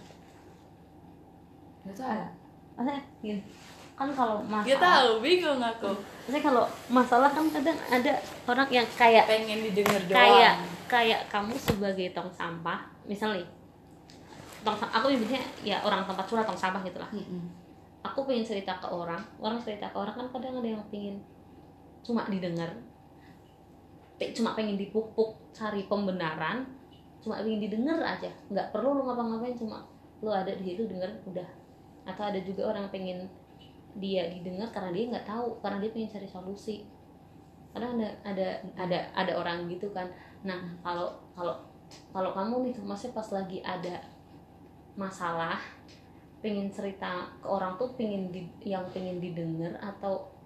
Gak 1.86 1.96
tahu. 2.02 2.26
Maksudnya 2.74 3.02
gini. 3.22 3.42
Kan 3.98 4.10
kalau 4.14 4.42
Gak 4.42 4.66
masalah 4.66 4.82
tahu 4.82 5.10
bingung 5.22 5.62
aku. 5.62 5.94
Maksudnya 6.26 6.42
kalau 6.42 6.66
masalah 6.90 7.30
kan 7.30 7.46
kadang 7.54 7.78
ada 7.94 8.14
orang 8.50 8.70
yang 8.74 8.88
kayak 8.98 9.30
pengen 9.30 9.62
didengar 9.62 10.02
doang. 10.06 10.18
kayak 10.18 10.54
kayak 10.90 11.22
kamu 11.30 11.54
sebagai 11.54 12.08
tong 12.18 12.34
sampah 12.34 12.90
misalnya. 13.06 13.46
Tong 14.66 14.78
aku 14.82 15.14
nyebutnya 15.14 15.42
ya 15.62 15.78
orang 15.86 16.02
tempat 16.10 16.26
curhat 16.26 16.46
tong 16.50 16.58
sampah 16.58 16.82
gitu 16.82 16.98
lah. 16.98 17.10
Mm-mm. 17.14 17.54
aku 18.06 18.24
pengen 18.24 18.46
cerita 18.48 18.72
ke 18.80 18.88
orang 18.88 19.20
orang 19.44 19.60
cerita 19.60 19.92
ke 19.92 19.98
orang 20.00 20.16
kan 20.16 20.28
kadang 20.32 20.64
ada 20.64 20.70
yang 20.80 20.84
pengen 20.88 21.20
cuma 22.08 22.24
didengar 22.32 22.72
cuma 24.34 24.58
pengen 24.58 24.78
dipupuk 24.78 25.38
cari 25.54 25.86
pembenaran 25.86 26.66
cuma 27.22 27.42
pengen 27.42 27.62
didengar 27.62 28.00
aja. 28.02 28.30
Nggak 28.50 28.74
perlu 28.74 28.98
lu 28.98 29.02
ngapa-ngapain 29.06 29.58
cuma 29.58 29.86
lu 30.22 30.34
ada 30.34 30.50
di 30.54 30.64
situ 30.74 30.90
denger 30.90 31.10
udah. 31.30 31.48
Atau 32.08 32.24
ada 32.26 32.40
juga 32.42 32.74
orang 32.74 32.90
pengen 32.90 33.30
dia 33.98 34.30
didengar 34.30 34.70
karena 34.70 34.94
dia 34.94 35.04
nggak 35.10 35.26
tahu 35.26 35.58
karena 35.62 35.78
dia 35.82 35.92
pengen 35.94 36.10
cari 36.10 36.28
solusi. 36.30 36.76
Kadang 37.74 38.02
ada 38.02 38.10
ada 38.26 38.48
ada 38.74 39.00
ada 39.14 39.34
orang 39.38 39.70
gitu 39.70 39.90
kan. 39.94 40.10
Nah 40.42 40.58
kalau 40.82 41.14
kalau 41.38 41.56
kalau 42.10 42.32
kamu 42.34 42.72
nih 42.72 42.74
maksudnya 42.82 43.16
pas 43.16 43.30
lagi 43.32 43.60
ada 43.62 44.02
masalah 44.98 45.62
pengen 46.42 46.70
cerita 46.70 47.30
ke 47.42 47.48
orang 47.50 47.78
tuh 47.78 47.94
pengen 47.98 48.30
di, 48.30 48.46
yang 48.62 48.86
pengen 48.94 49.18
didengar 49.18 49.74
atau 49.82 50.37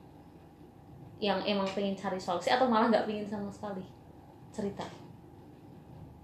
yang 1.22 1.38
emang 1.46 1.70
pengen 1.78 1.94
cari 1.94 2.18
solusi 2.18 2.50
atau 2.50 2.66
malah 2.66 2.90
nggak 2.90 3.06
pengen 3.06 3.30
sama 3.30 3.54
sekali 3.54 3.86
cerita? 4.50 4.82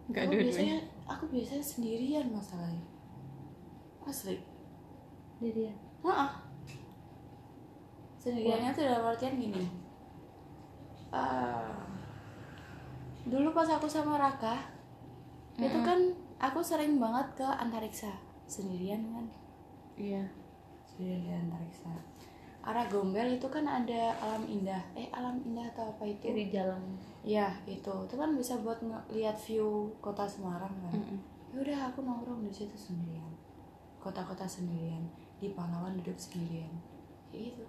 Nggak 0.10 0.26
aku 0.26 0.34
biasanya 0.42 0.78
aku 1.06 1.24
biasanya 1.30 1.64
sendirian 1.64 2.28
masalahnya. 2.34 2.82
Asli. 4.02 4.42
Dia 5.38 5.70
Heeh. 6.02 6.32
Sendiriannya 8.18 8.74
tuh 8.74 8.84
dalam 8.90 9.06
artian 9.06 9.38
gini. 9.38 9.70
Ah, 11.14 11.88
dulu 13.24 13.56
pas 13.56 13.70
aku 13.72 13.88
sama 13.88 14.20
Raka, 14.20 14.60
itu 15.56 15.80
kan 15.80 16.00
aku 16.36 16.60
sering 16.60 17.00
banget 17.00 17.40
ke 17.40 17.48
antariksa. 17.48 18.12
Sendirian 18.50 19.00
kan, 19.16 19.26
iya. 19.96 20.28
Sendirian 20.84 21.24
di 21.24 21.32
antariksa. 21.32 22.17
Arah 22.68 22.84
Gombel 22.92 23.40
itu 23.40 23.48
kan 23.48 23.64
ada 23.64 24.12
alam 24.20 24.44
indah, 24.44 24.84
eh 24.92 25.08
alam 25.16 25.40
indah 25.40 25.64
atau 25.72 25.88
apa 25.88 26.04
itu? 26.04 26.36
di 26.36 26.52
jalan. 26.52 26.84
Ya 27.24 27.48
itu, 27.64 27.88
itu 28.04 28.16
kan 28.20 28.36
bisa 28.36 28.60
buat 28.60 28.84
ngeliat 28.84 29.40
view 29.40 29.88
kota 30.04 30.28
Semarang 30.28 30.76
kan. 30.84 30.92
Mm-mm. 30.92 31.20
Ya 31.56 31.64
udah 31.64 31.80
aku 31.88 32.04
nongkrong 32.04 32.44
di 32.44 32.52
situ 32.52 32.76
sendirian, 32.76 33.32
kota-kota 34.04 34.44
sendirian, 34.44 35.00
di 35.40 35.56
Pahlawan 35.56 35.96
duduk 35.96 36.20
sendirian, 36.20 36.76
kayak 37.32 37.56
gitu. 37.56 37.66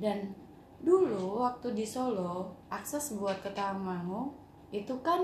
Dan 0.00 0.32
dulu 0.80 1.44
waktu 1.44 1.76
di 1.76 1.84
Solo 1.84 2.56
akses 2.72 3.12
buat 3.20 3.44
ke 3.44 3.52
Tawangmangu 3.52 4.32
itu 4.72 4.96
kan 5.04 5.20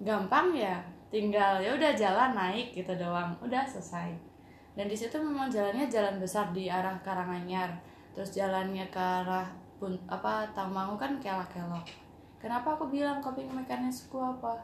gampang 0.00 0.56
ya. 0.56 0.80
Tinggal 1.12 1.60
ya 1.60 1.76
udah 1.76 1.92
jalan 1.92 2.32
naik 2.32 2.72
gitu 2.72 2.96
doang. 2.96 3.36
Udah 3.44 3.68
selesai 3.68 4.27
dan 4.78 4.86
di 4.86 4.94
situ 4.94 5.18
memang 5.18 5.50
jalannya 5.50 5.90
jalan 5.90 6.22
besar 6.22 6.54
di 6.54 6.70
arah 6.70 6.94
Karanganyar. 7.02 7.82
Terus 8.14 8.30
jalannya 8.30 8.86
ke 8.94 9.02
arah 9.02 9.50
pun 9.74 9.98
apa 10.06 10.46
Tangmangu 10.54 10.94
kan 10.94 11.18
kelak-kelok. 11.18 11.82
Kenapa 12.38 12.78
aku 12.78 12.86
bilang 12.86 13.18
coping 13.18 13.50
mekanisku 13.50 14.22
apa? 14.22 14.54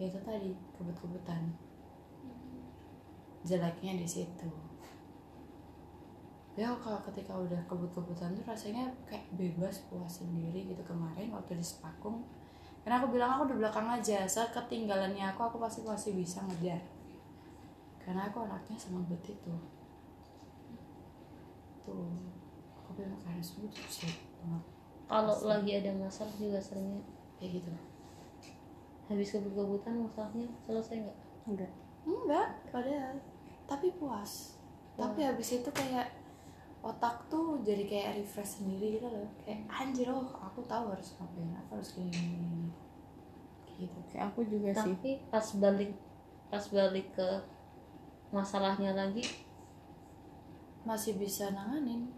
Ya 0.00 0.08
itu 0.08 0.16
tadi 0.24 0.56
kebut-kebutan. 0.72 1.52
Jeleknya 3.44 4.00
di 4.00 4.08
situ. 4.08 4.48
Ya 6.56 6.72
kalau 6.80 7.04
ketika 7.12 7.36
udah 7.36 7.60
kebut-kebutan 7.68 8.32
tuh 8.32 8.44
rasanya 8.48 8.88
kayak 9.04 9.28
bebas 9.36 9.84
puas 9.92 10.24
sendiri 10.24 10.72
gitu 10.72 10.80
kemarin 10.88 11.36
waktu 11.36 11.60
di 11.60 11.64
Sepakung. 11.64 12.24
Karena 12.80 12.96
aku 12.96 13.12
bilang 13.12 13.36
aku 13.36 13.52
di 13.52 13.60
belakang 13.60 13.92
aja 13.92 14.24
saat 14.24 14.56
ketinggalannya 14.56 15.36
aku 15.36 15.52
aku 15.52 15.56
pasti 15.60 15.84
masih 15.84 16.16
bisa 16.16 16.40
ngejar 16.48 16.80
karena 18.10 18.26
aku 18.26 18.42
anaknya 18.42 18.74
sama 18.74 19.06
bet 19.06 19.22
itu. 19.22 19.54
Tuh 21.86 22.10
aku 22.74 22.90
bilang 22.98 23.14
kayak 23.22 23.38
semua 23.38 23.70
tuh 23.70 23.86
banget. 24.42 24.64
Kalau 25.06 25.36
lagi 25.46 25.70
ada 25.78 25.94
masalah 25.94 26.34
juga 26.34 26.58
seringnya. 26.58 27.06
Kayak 27.38 27.62
gitu. 27.62 27.70
Habis 29.06 29.30
kebut-kebutan 29.30 30.02
masalahnya 30.02 30.50
selesai 30.66 31.06
nggak? 31.06 31.18
Enggak. 31.54 31.70
Enggak 32.02 32.48
padahal. 32.74 33.14
Tapi 33.70 33.94
puas. 33.94 34.58
Tapi 34.98 35.22
habis 35.22 35.62
itu 35.62 35.70
kayak 35.70 36.10
otak 36.82 37.30
tuh 37.30 37.62
jadi 37.62 37.86
kayak 37.86 38.26
refresh 38.26 38.58
sendiri 38.58 38.98
gitu 38.98 39.06
loh. 39.06 39.30
Kayak 39.46 39.70
anjir 39.70 40.10
oh 40.10 40.26
aku 40.34 40.66
tahu 40.66 40.90
harus 40.90 41.14
ngapain 41.14 41.54
aku 41.62 41.78
harus 41.78 41.94
gini 41.94 42.10
gini, 42.10 42.34
gini. 42.42 42.70
Kayak 43.70 43.78
gitu. 43.86 43.98
Kayak 44.10 44.24
aku 44.34 44.40
juga 44.50 44.70
sih. 44.82 44.98
Tapi 44.98 45.10
pas 45.30 45.46
balik 45.62 45.94
pas 46.50 46.64
balik 46.74 47.06
ke 47.14 47.59
masalahnya 48.30 48.94
lagi? 48.94 49.26
Masih 50.86 51.18
bisa 51.18 51.50
nanganin. 51.50 52.08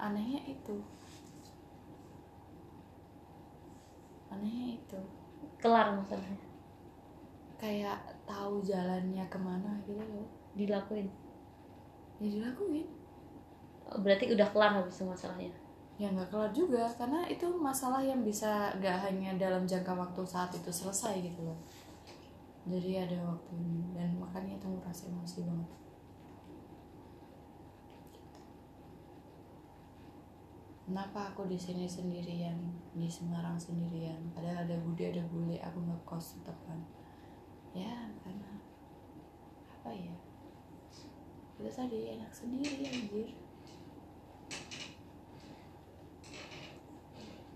Anehnya 0.00 0.40
itu. 0.48 0.76
Anehnya 4.32 4.80
itu. 4.80 5.00
Kelar 5.60 5.92
masalahnya. 5.92 6.48
Kayak 7.60 8.00
tahu 8.24 8.64
jalannya 8.64 9.24
ke 9.28 9.38
mana 9.38 9.76
gitu 9.84 10.00
loh. 10.00 10.28
Dilakuin? 10.56 11.08
Ya 12.16 12.28
dilakuin. 12.28 12.88
Berarti 14.00 14.32
udah 14.32 14.48
kelar 14.48 14.72
habis 14.80 14.96
itu 14.96 15.04
masalahnya? 15.04 15.52
Ya 16.00 16.08
nggak 16.08 16.32
kelar 16.32 16.48
juga 16.56 16.88
karena 16.96 17.28
itu 17.28 17.44
masalah 17.60 18.00
yang 18.00 18.24
bisa 18.24 18.72
nggak 18.80 19.04
hanya 19.04 19.36
dalam 19.36 19.68
jangka 19.68 19.92
waktu 19.92 20.24
saat 20.24 20.48
itu 20.56 20.72
selesai 20.72 21.20
gitu 21.20 21.44
loh 21.44 21.60
jadi 22.68 23.08
ada 23.08 23.18
waktu 23.24 23.56
dan 23.96 24.20
makanya 24.20 24.60
itu 24.60 24.68
merasa 24.68 25.08
emosi 25.08 25.48
banget. 25.48 25.70
Kenapa 30.84 31.30
aku 31.30 31.46
di 31.46 31.54
sini 31.54 31.86
sendirian 31.86 32.58
di 32.92 33.06
Semarang 33.06 33.54
sendirian? 33.56 34.18
Padahal 34.34 34.66
ada 34.66 34.76
Budi 34.82 35.06
ada 35.06 35.22
Bule 35.30 35.56
aku 35.62 35.78
nggak 35.86 36.02
kos 36.04 36.36
kan. 36.44 36.80
Ya 37.72 38.10
karena 38.26 38.58
apa 39.70 39.90
ya? 39.94 40.12
Itu 41.56 41.70
tadi 41.70 42.18
enak 42.18 42.34
sendiri 42.34 42.90
anjir. 42.90 43.30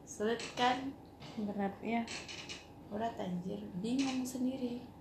Sulit 0.06 0.40
kan? 0.54 0.94
Berat 1.34 1.74
ya 1.82 2.06
berat 2.94 3.18
anjir. 3.18 3.58
Bingung 3.82 4.22
sendiri 4.22 4.93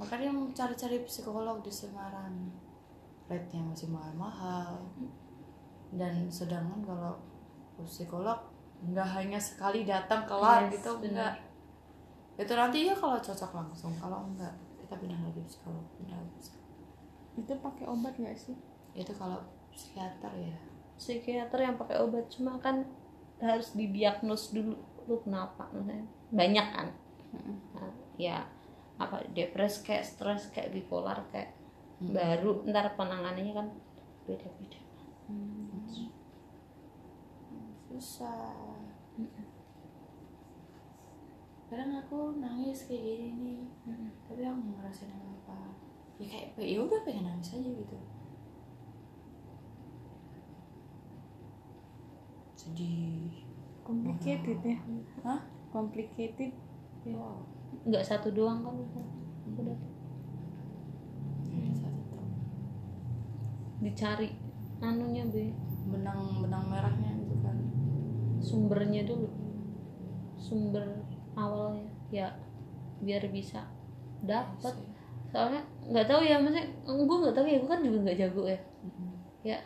makanya 0.00 0.32
cari-cari 0.56 1.04
psikolog 1.04 1.60
di 1.60 1.68
Semarang 1.68 2.48
rate-nya 3.28 3.62
masih 3.62 3.92
mahal-mahal. 3.92 4.80
Dan 5.92 6.26
sedangkan 6.32 6.80
kalau 6.82 7.20
psikolog 7.84 8.40
nggak 8.80 9.08
hanya 9.20 9.36
sekali 9.36 9.84
datang 9.84 10.24
kelar 10.24 10.64
Yes, 10.66 10.80
gitu 10.80 10.90
benar. 11.04 11.36
enggak 11.36 11.36
itu 12.40 12.52
nanti 12.56 12.88
ya 12.88 12.96
kalau 12.96 13.20
cocok 13.20 13.52
langsung 13.52 13.92
kalau 14.00 14.24
enggak 14.32 14.56
kita 14.80 14.96
pindah 14.96 15.20
lagi 15.20 15.44
psikolog 15.44 15.84
pindah 16.00 16.16
lagi 16.16 16.32
psikolog. 16.40 16.68
itu 17.36 17.52
pakai 17.60 17.84
obat 17.84 18.14
nggak 18.16 18.36
sih? 18.36 18.56
Itu 18.96 19.12
kalau 19.12 19.44
psikiater 19.76 20.32
ya. 20.40 20.56
Psikiater 20.96 21.60
yang 21.60 21.76
pakai 21.76 22.00
obat 22.00 22.32
cuma 22.32 22.56
kan 22.56 22.88
harus 23.40 23.76
didiagnos 23.76 24.56
dulu 24.56 24.76
lu 25.04 25.16
kenapa 25.20 25.68
banyak 26.32 26.66
kan? 26.72 26.88
Nah, 27.76 27.92
ya 28.16 28.44
apa 29.00 29.24
depres 29.32 29.80
kayak 29.80 30.04
stres 30.04 30.52
kayak 30.52 30.76
bipolar 30.76 31.24
kayak 31.32 31.56
Hmm. 32.00 32.16
baru 32.16 32.64
ntar 32.72 32.96
penanganannya 32.96 33.52
kan 33.52 33.68
beda-beda. 34.24 34.80
Susah. 37.92 38.80
Kadang 41.68 41.92
aku 42.00 42.40
nangis 42.40 42.88
kayak 42.88 43.04
gini 43.04 43.60
nih 43.60 43.60
tapi 44.24 44.40
aku 44.48 44.58
nggak 44.64 44.80
ngerasain 44.80 45.12
apa 45.12 45.76
ya 46.16 46.24
kayak 46.24 46.56
ya 46.56 46.78
udah 46.80 47.00
pengen 47.04 47.28
nangis 47.28 47.52
aja 47.60 47.68
gitu. 47.68 47.96
Sedih. 52.56 53.44
Complicated 53.84 54.58
ya. 54.64 54.78
Hah? 55.20 55.40
Complicated. 55.68 56.56
Wow 57.04 57.59
nggak 57.86 58.04
satu 58.04 58.30
doang 58.34 58.60
kan? 58.64 58.74
Ada 59.56 59.72
satu. 61.76 62.00
Tuh 62.04 62.26
dicari 63.80 64.28
anunya 64.80 65.24
be. 65.28 65.52
Benang 65.90 66.44
benang 66.44 66.64
merahnya 66.68 67.10
gitu 67.24 67.36
kan. 67.40 67.56
Sumbernya 68.38 69.02
dulu. 69.08 69.28
Sumber 70.36 70.84
awalnya. 71.34 71.88
Ya 72.12 72.28
biar 73.00 73.24
bisa 73.32 73.64
dapat 74.20 74.76
Iya 74.76 75.00
soalnya 75.30 75.62
nggak 75.86 76.06
tahu 76.10 76.20
ya 76.26 76.36
maksudnya 76.42 76.66
gue 76.82 77.16
nggak 77.22 77.36
tahu 77.38 77.46
ya 77.46 77.56
gue 77.62 77.70
kan 77.70 77.80
juga 77.86 77.98
nggak 78.02 78.18
jago 78.18 78.42
ya. 78.50 78.58
Mhm. 78.82 79.10
ya 79.46 79.58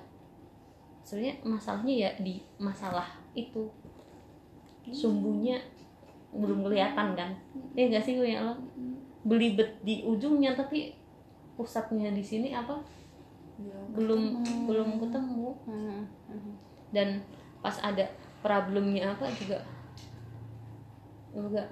sebenarnya 1.01 1.35
masalahnya 1.45 1.95
ya 1.97 2.11
di 2.21 2.35
masalah 2.61 3.09
itu. 3.33 3.73
Sumbunya 4.93 5.57
belum 6.35 6.66
kelihatan 6.66 7.14
kan. 7.14 7.31
Ya 7.79 7.87
nggak 7.90 8.05
sih 8.05 8.18
gue 8.18 8.29
yang 8.29 8.44
lo 8.51 8.55
belibet 9.25 9.81
di 9.81 10.05
ujungnya 10.05 10.53
tapi 10.53 10.92
pusatnya 11.57 12.11
di 12.12 12.20
sini 12.20 12.53
apa? 12.53 12.77
Belum 13.59 13.94
belum 13.94 14.23
ketemu. 14.42 14.66
belum 14.66 14.88
ketemu. 15.01 15.49
Hmm, 15.64 16.01
hmm. 16.29 16.55
dan 16.90 17.09
pas 17.62 17.77
ada 17.81 18.05
problemnya 18.44 19.14
apa 19.14 19.31
juga 19.33 19.59
enggak 21.35 21.66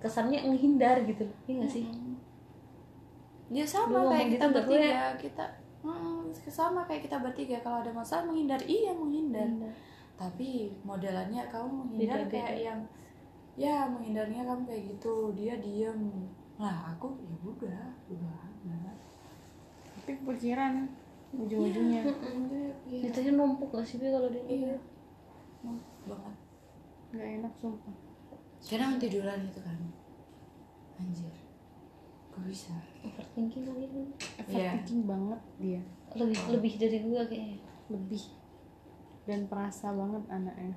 kesannya 0.00 0.44
menghindar 0.44 1.00
gitu. 1.04 1.24
Ya 1.46 1.52
nggak 1.60 1.70
sih? 1.70 1.84
Ya 3.52 3.62
sama 3.62 4.02
ngomong 4.02 4.10
kayak 4.10 4.26
gitu 4.26 4.34
kita 4.34 4.44
nggak 4.50 4.64
bertiga. 4.66 5.04
Kita 5.20 5.46
Mm, 5.86 6.34
sama 6.50 6.82
kayak 6.82 7.06
kita 7.06 7.22
bertiga. 7.22 7.56
Kalau 7.62 7.78
ada 7.78 7.94
masalah 7.94 8.26
menghindar 8.26 8.58
iya 8.66 8.90
menghindar. 8.90 9.46
Tapi 10.18 10.74
modelannya 10.82 11.46
kamu 11.46 11.68
menghindar 11.70 12.26
Beda-beda. 12.26 12.42
kayak 12.42 12.58
yang 12.58 12.80
ya 13.56 13.88
menghindarnya 13.88 14.44
kamu 14.44 14.62
kayak 14.68 14.82
gitu. 14.94 15.32
Dia 15.32 15.56
diem. 15.58 16.30
Lah 16.60 16.92
aku 16.94 17.16
ya 17.20 17.36
udah 17.42 17.84
udah 18.12 18.46
tapi 20.06 20.22
pikiran 20.22 20.86
ujung-ujungnya. 21.34 22.06
Iya, 22.86 23.06
itu 23.10 23.34
numpuk 23.34 23.74
gak 23.74 23.82
sih 23.82 23.98
kalau 23.98 24.30
dia 24.30 24.46
iya. 24.46 24.78
Numpuk? 25.66 26.14
Banget. 26.14 26.36
Nggak 27.10 27.28
enak 27.42 27.52
sumpah. 27.58 27.96
Kadang 28.62 29.02
tiduran 29.02 29.50
gitu 29.50 29.60
kan. 29.66 29.74
Anjir. 31.02 31.34
Kok 32.30 32.38
bisa? 32.46 32.78
Overthinking 33.02 33.66
kali 33.66 33.90
ini 33.90 34.02
Iya. 34.46 34.78
overthinking 34.78 35.02
banget 35.10 35.40
dia. 35.58 35.82
Lebih 36.14 36.38
lebih 36.54 36.72
dari 36.78 36.98
gue 37.02 37.22
kayaknya. 37.26 37.58
Lebih. 37.90 38.22
Dan 39.26 39.50
perasa 39.50 39.90
banget 39.90 40.22
anaknya. 40.30 40.70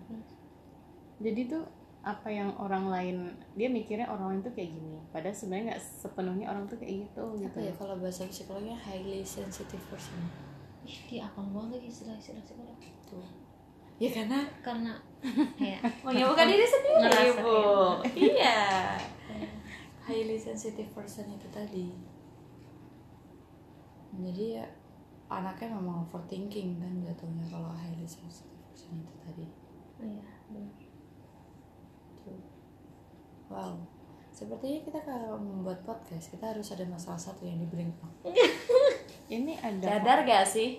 Jadi 1.21 1.41
tuh 1.45 1.69
apa 1.99 2.31
yang 2.31 2.55
orang 2.55 2.87
lain 2.87 3.17
dia 3.59 3.67
mikirnya 3.67 4.07
orang 4.07 4.35
lain 4.35 4.41
tuh 4.41 4.53
kayak 4.55 4.71
gini. 4.71 4.95
Padahal 5.11 5.35
sebenarnya 5.35 5.75
nggak 5.75 5.83
sepenuhnya 5.83 6.45
orang 6.47 6.63
tuh 6.65 6.79
kayak 6.79 7.05
gitu 7.05 7.23
gitu. 7.35 7.51
apa 7.51 7.59
ya 7.59 7.73
kalau 7.75 7.95
bahasa 7.99 8.23
psikolognya 8.31 8.77
highly 8.79 9.19
sensitive 9.21 9.83
person. 9.91 10.19
Ih 10.87 10.99
dia 11.11 11.27
apal 11.27 11.43
banget 11.51 11.83
istilah-istilah 11.83 12.43
psikolog? 12.47 12.79
Tuh. 13.03 13.27
Ya 13.99 14.09
karena 14.15 14.39
karena 14.63 14.93
kayak 15.59 15.83
menyebukan 16.07 16.47
diri 16.47 16.63
sendiri 16.63 16.99
Ngerasain. 17.03 17.43
bu 17.43 17.59
iya. 18.15 18.59
Highly 20.07 20.39
sensitive 20.39 20.89
person 20.95 21.27
itu 21.35 21.47
tadi. 21.51 21.91
Jadi 24.15 24.45
ya 24.57 24.65
anaknya 25.29 25.77
memang 25.77 26.07
overthinking 26.07 26.81
kan 26.81 26.93
jatuhnya 27.05 27.45
kalau 27.51 27.69
highly 27.75 28.07
sensitive 28.07 28.57
person 28.71 29.03
itu 29.03 29.13
tadi. 29.21 29.45
Iya 29.99 30.25
benar. 30.49 30.88
Wow. 33.49 33.75
Sepertinya 34.29 34.79
kita 34.85 34.99
kalau 35.03 35.41
membuat 35.41 35.83
podcast 35.83 36.31
kita 36.31 36.53
harus 36.53 36.69
ada 36.71 36.85
masalah 36.85 37.19
satu 37.19 37.43
yang 37.43 37.59
di 37.59 37.67
bring 37.67 37.91
up 38.05 38.13
ini 39.29 39.53
ada 39.61 40.01
sadar 40.01 40.25
gak 40.25 40.45
sih 40.45 40.69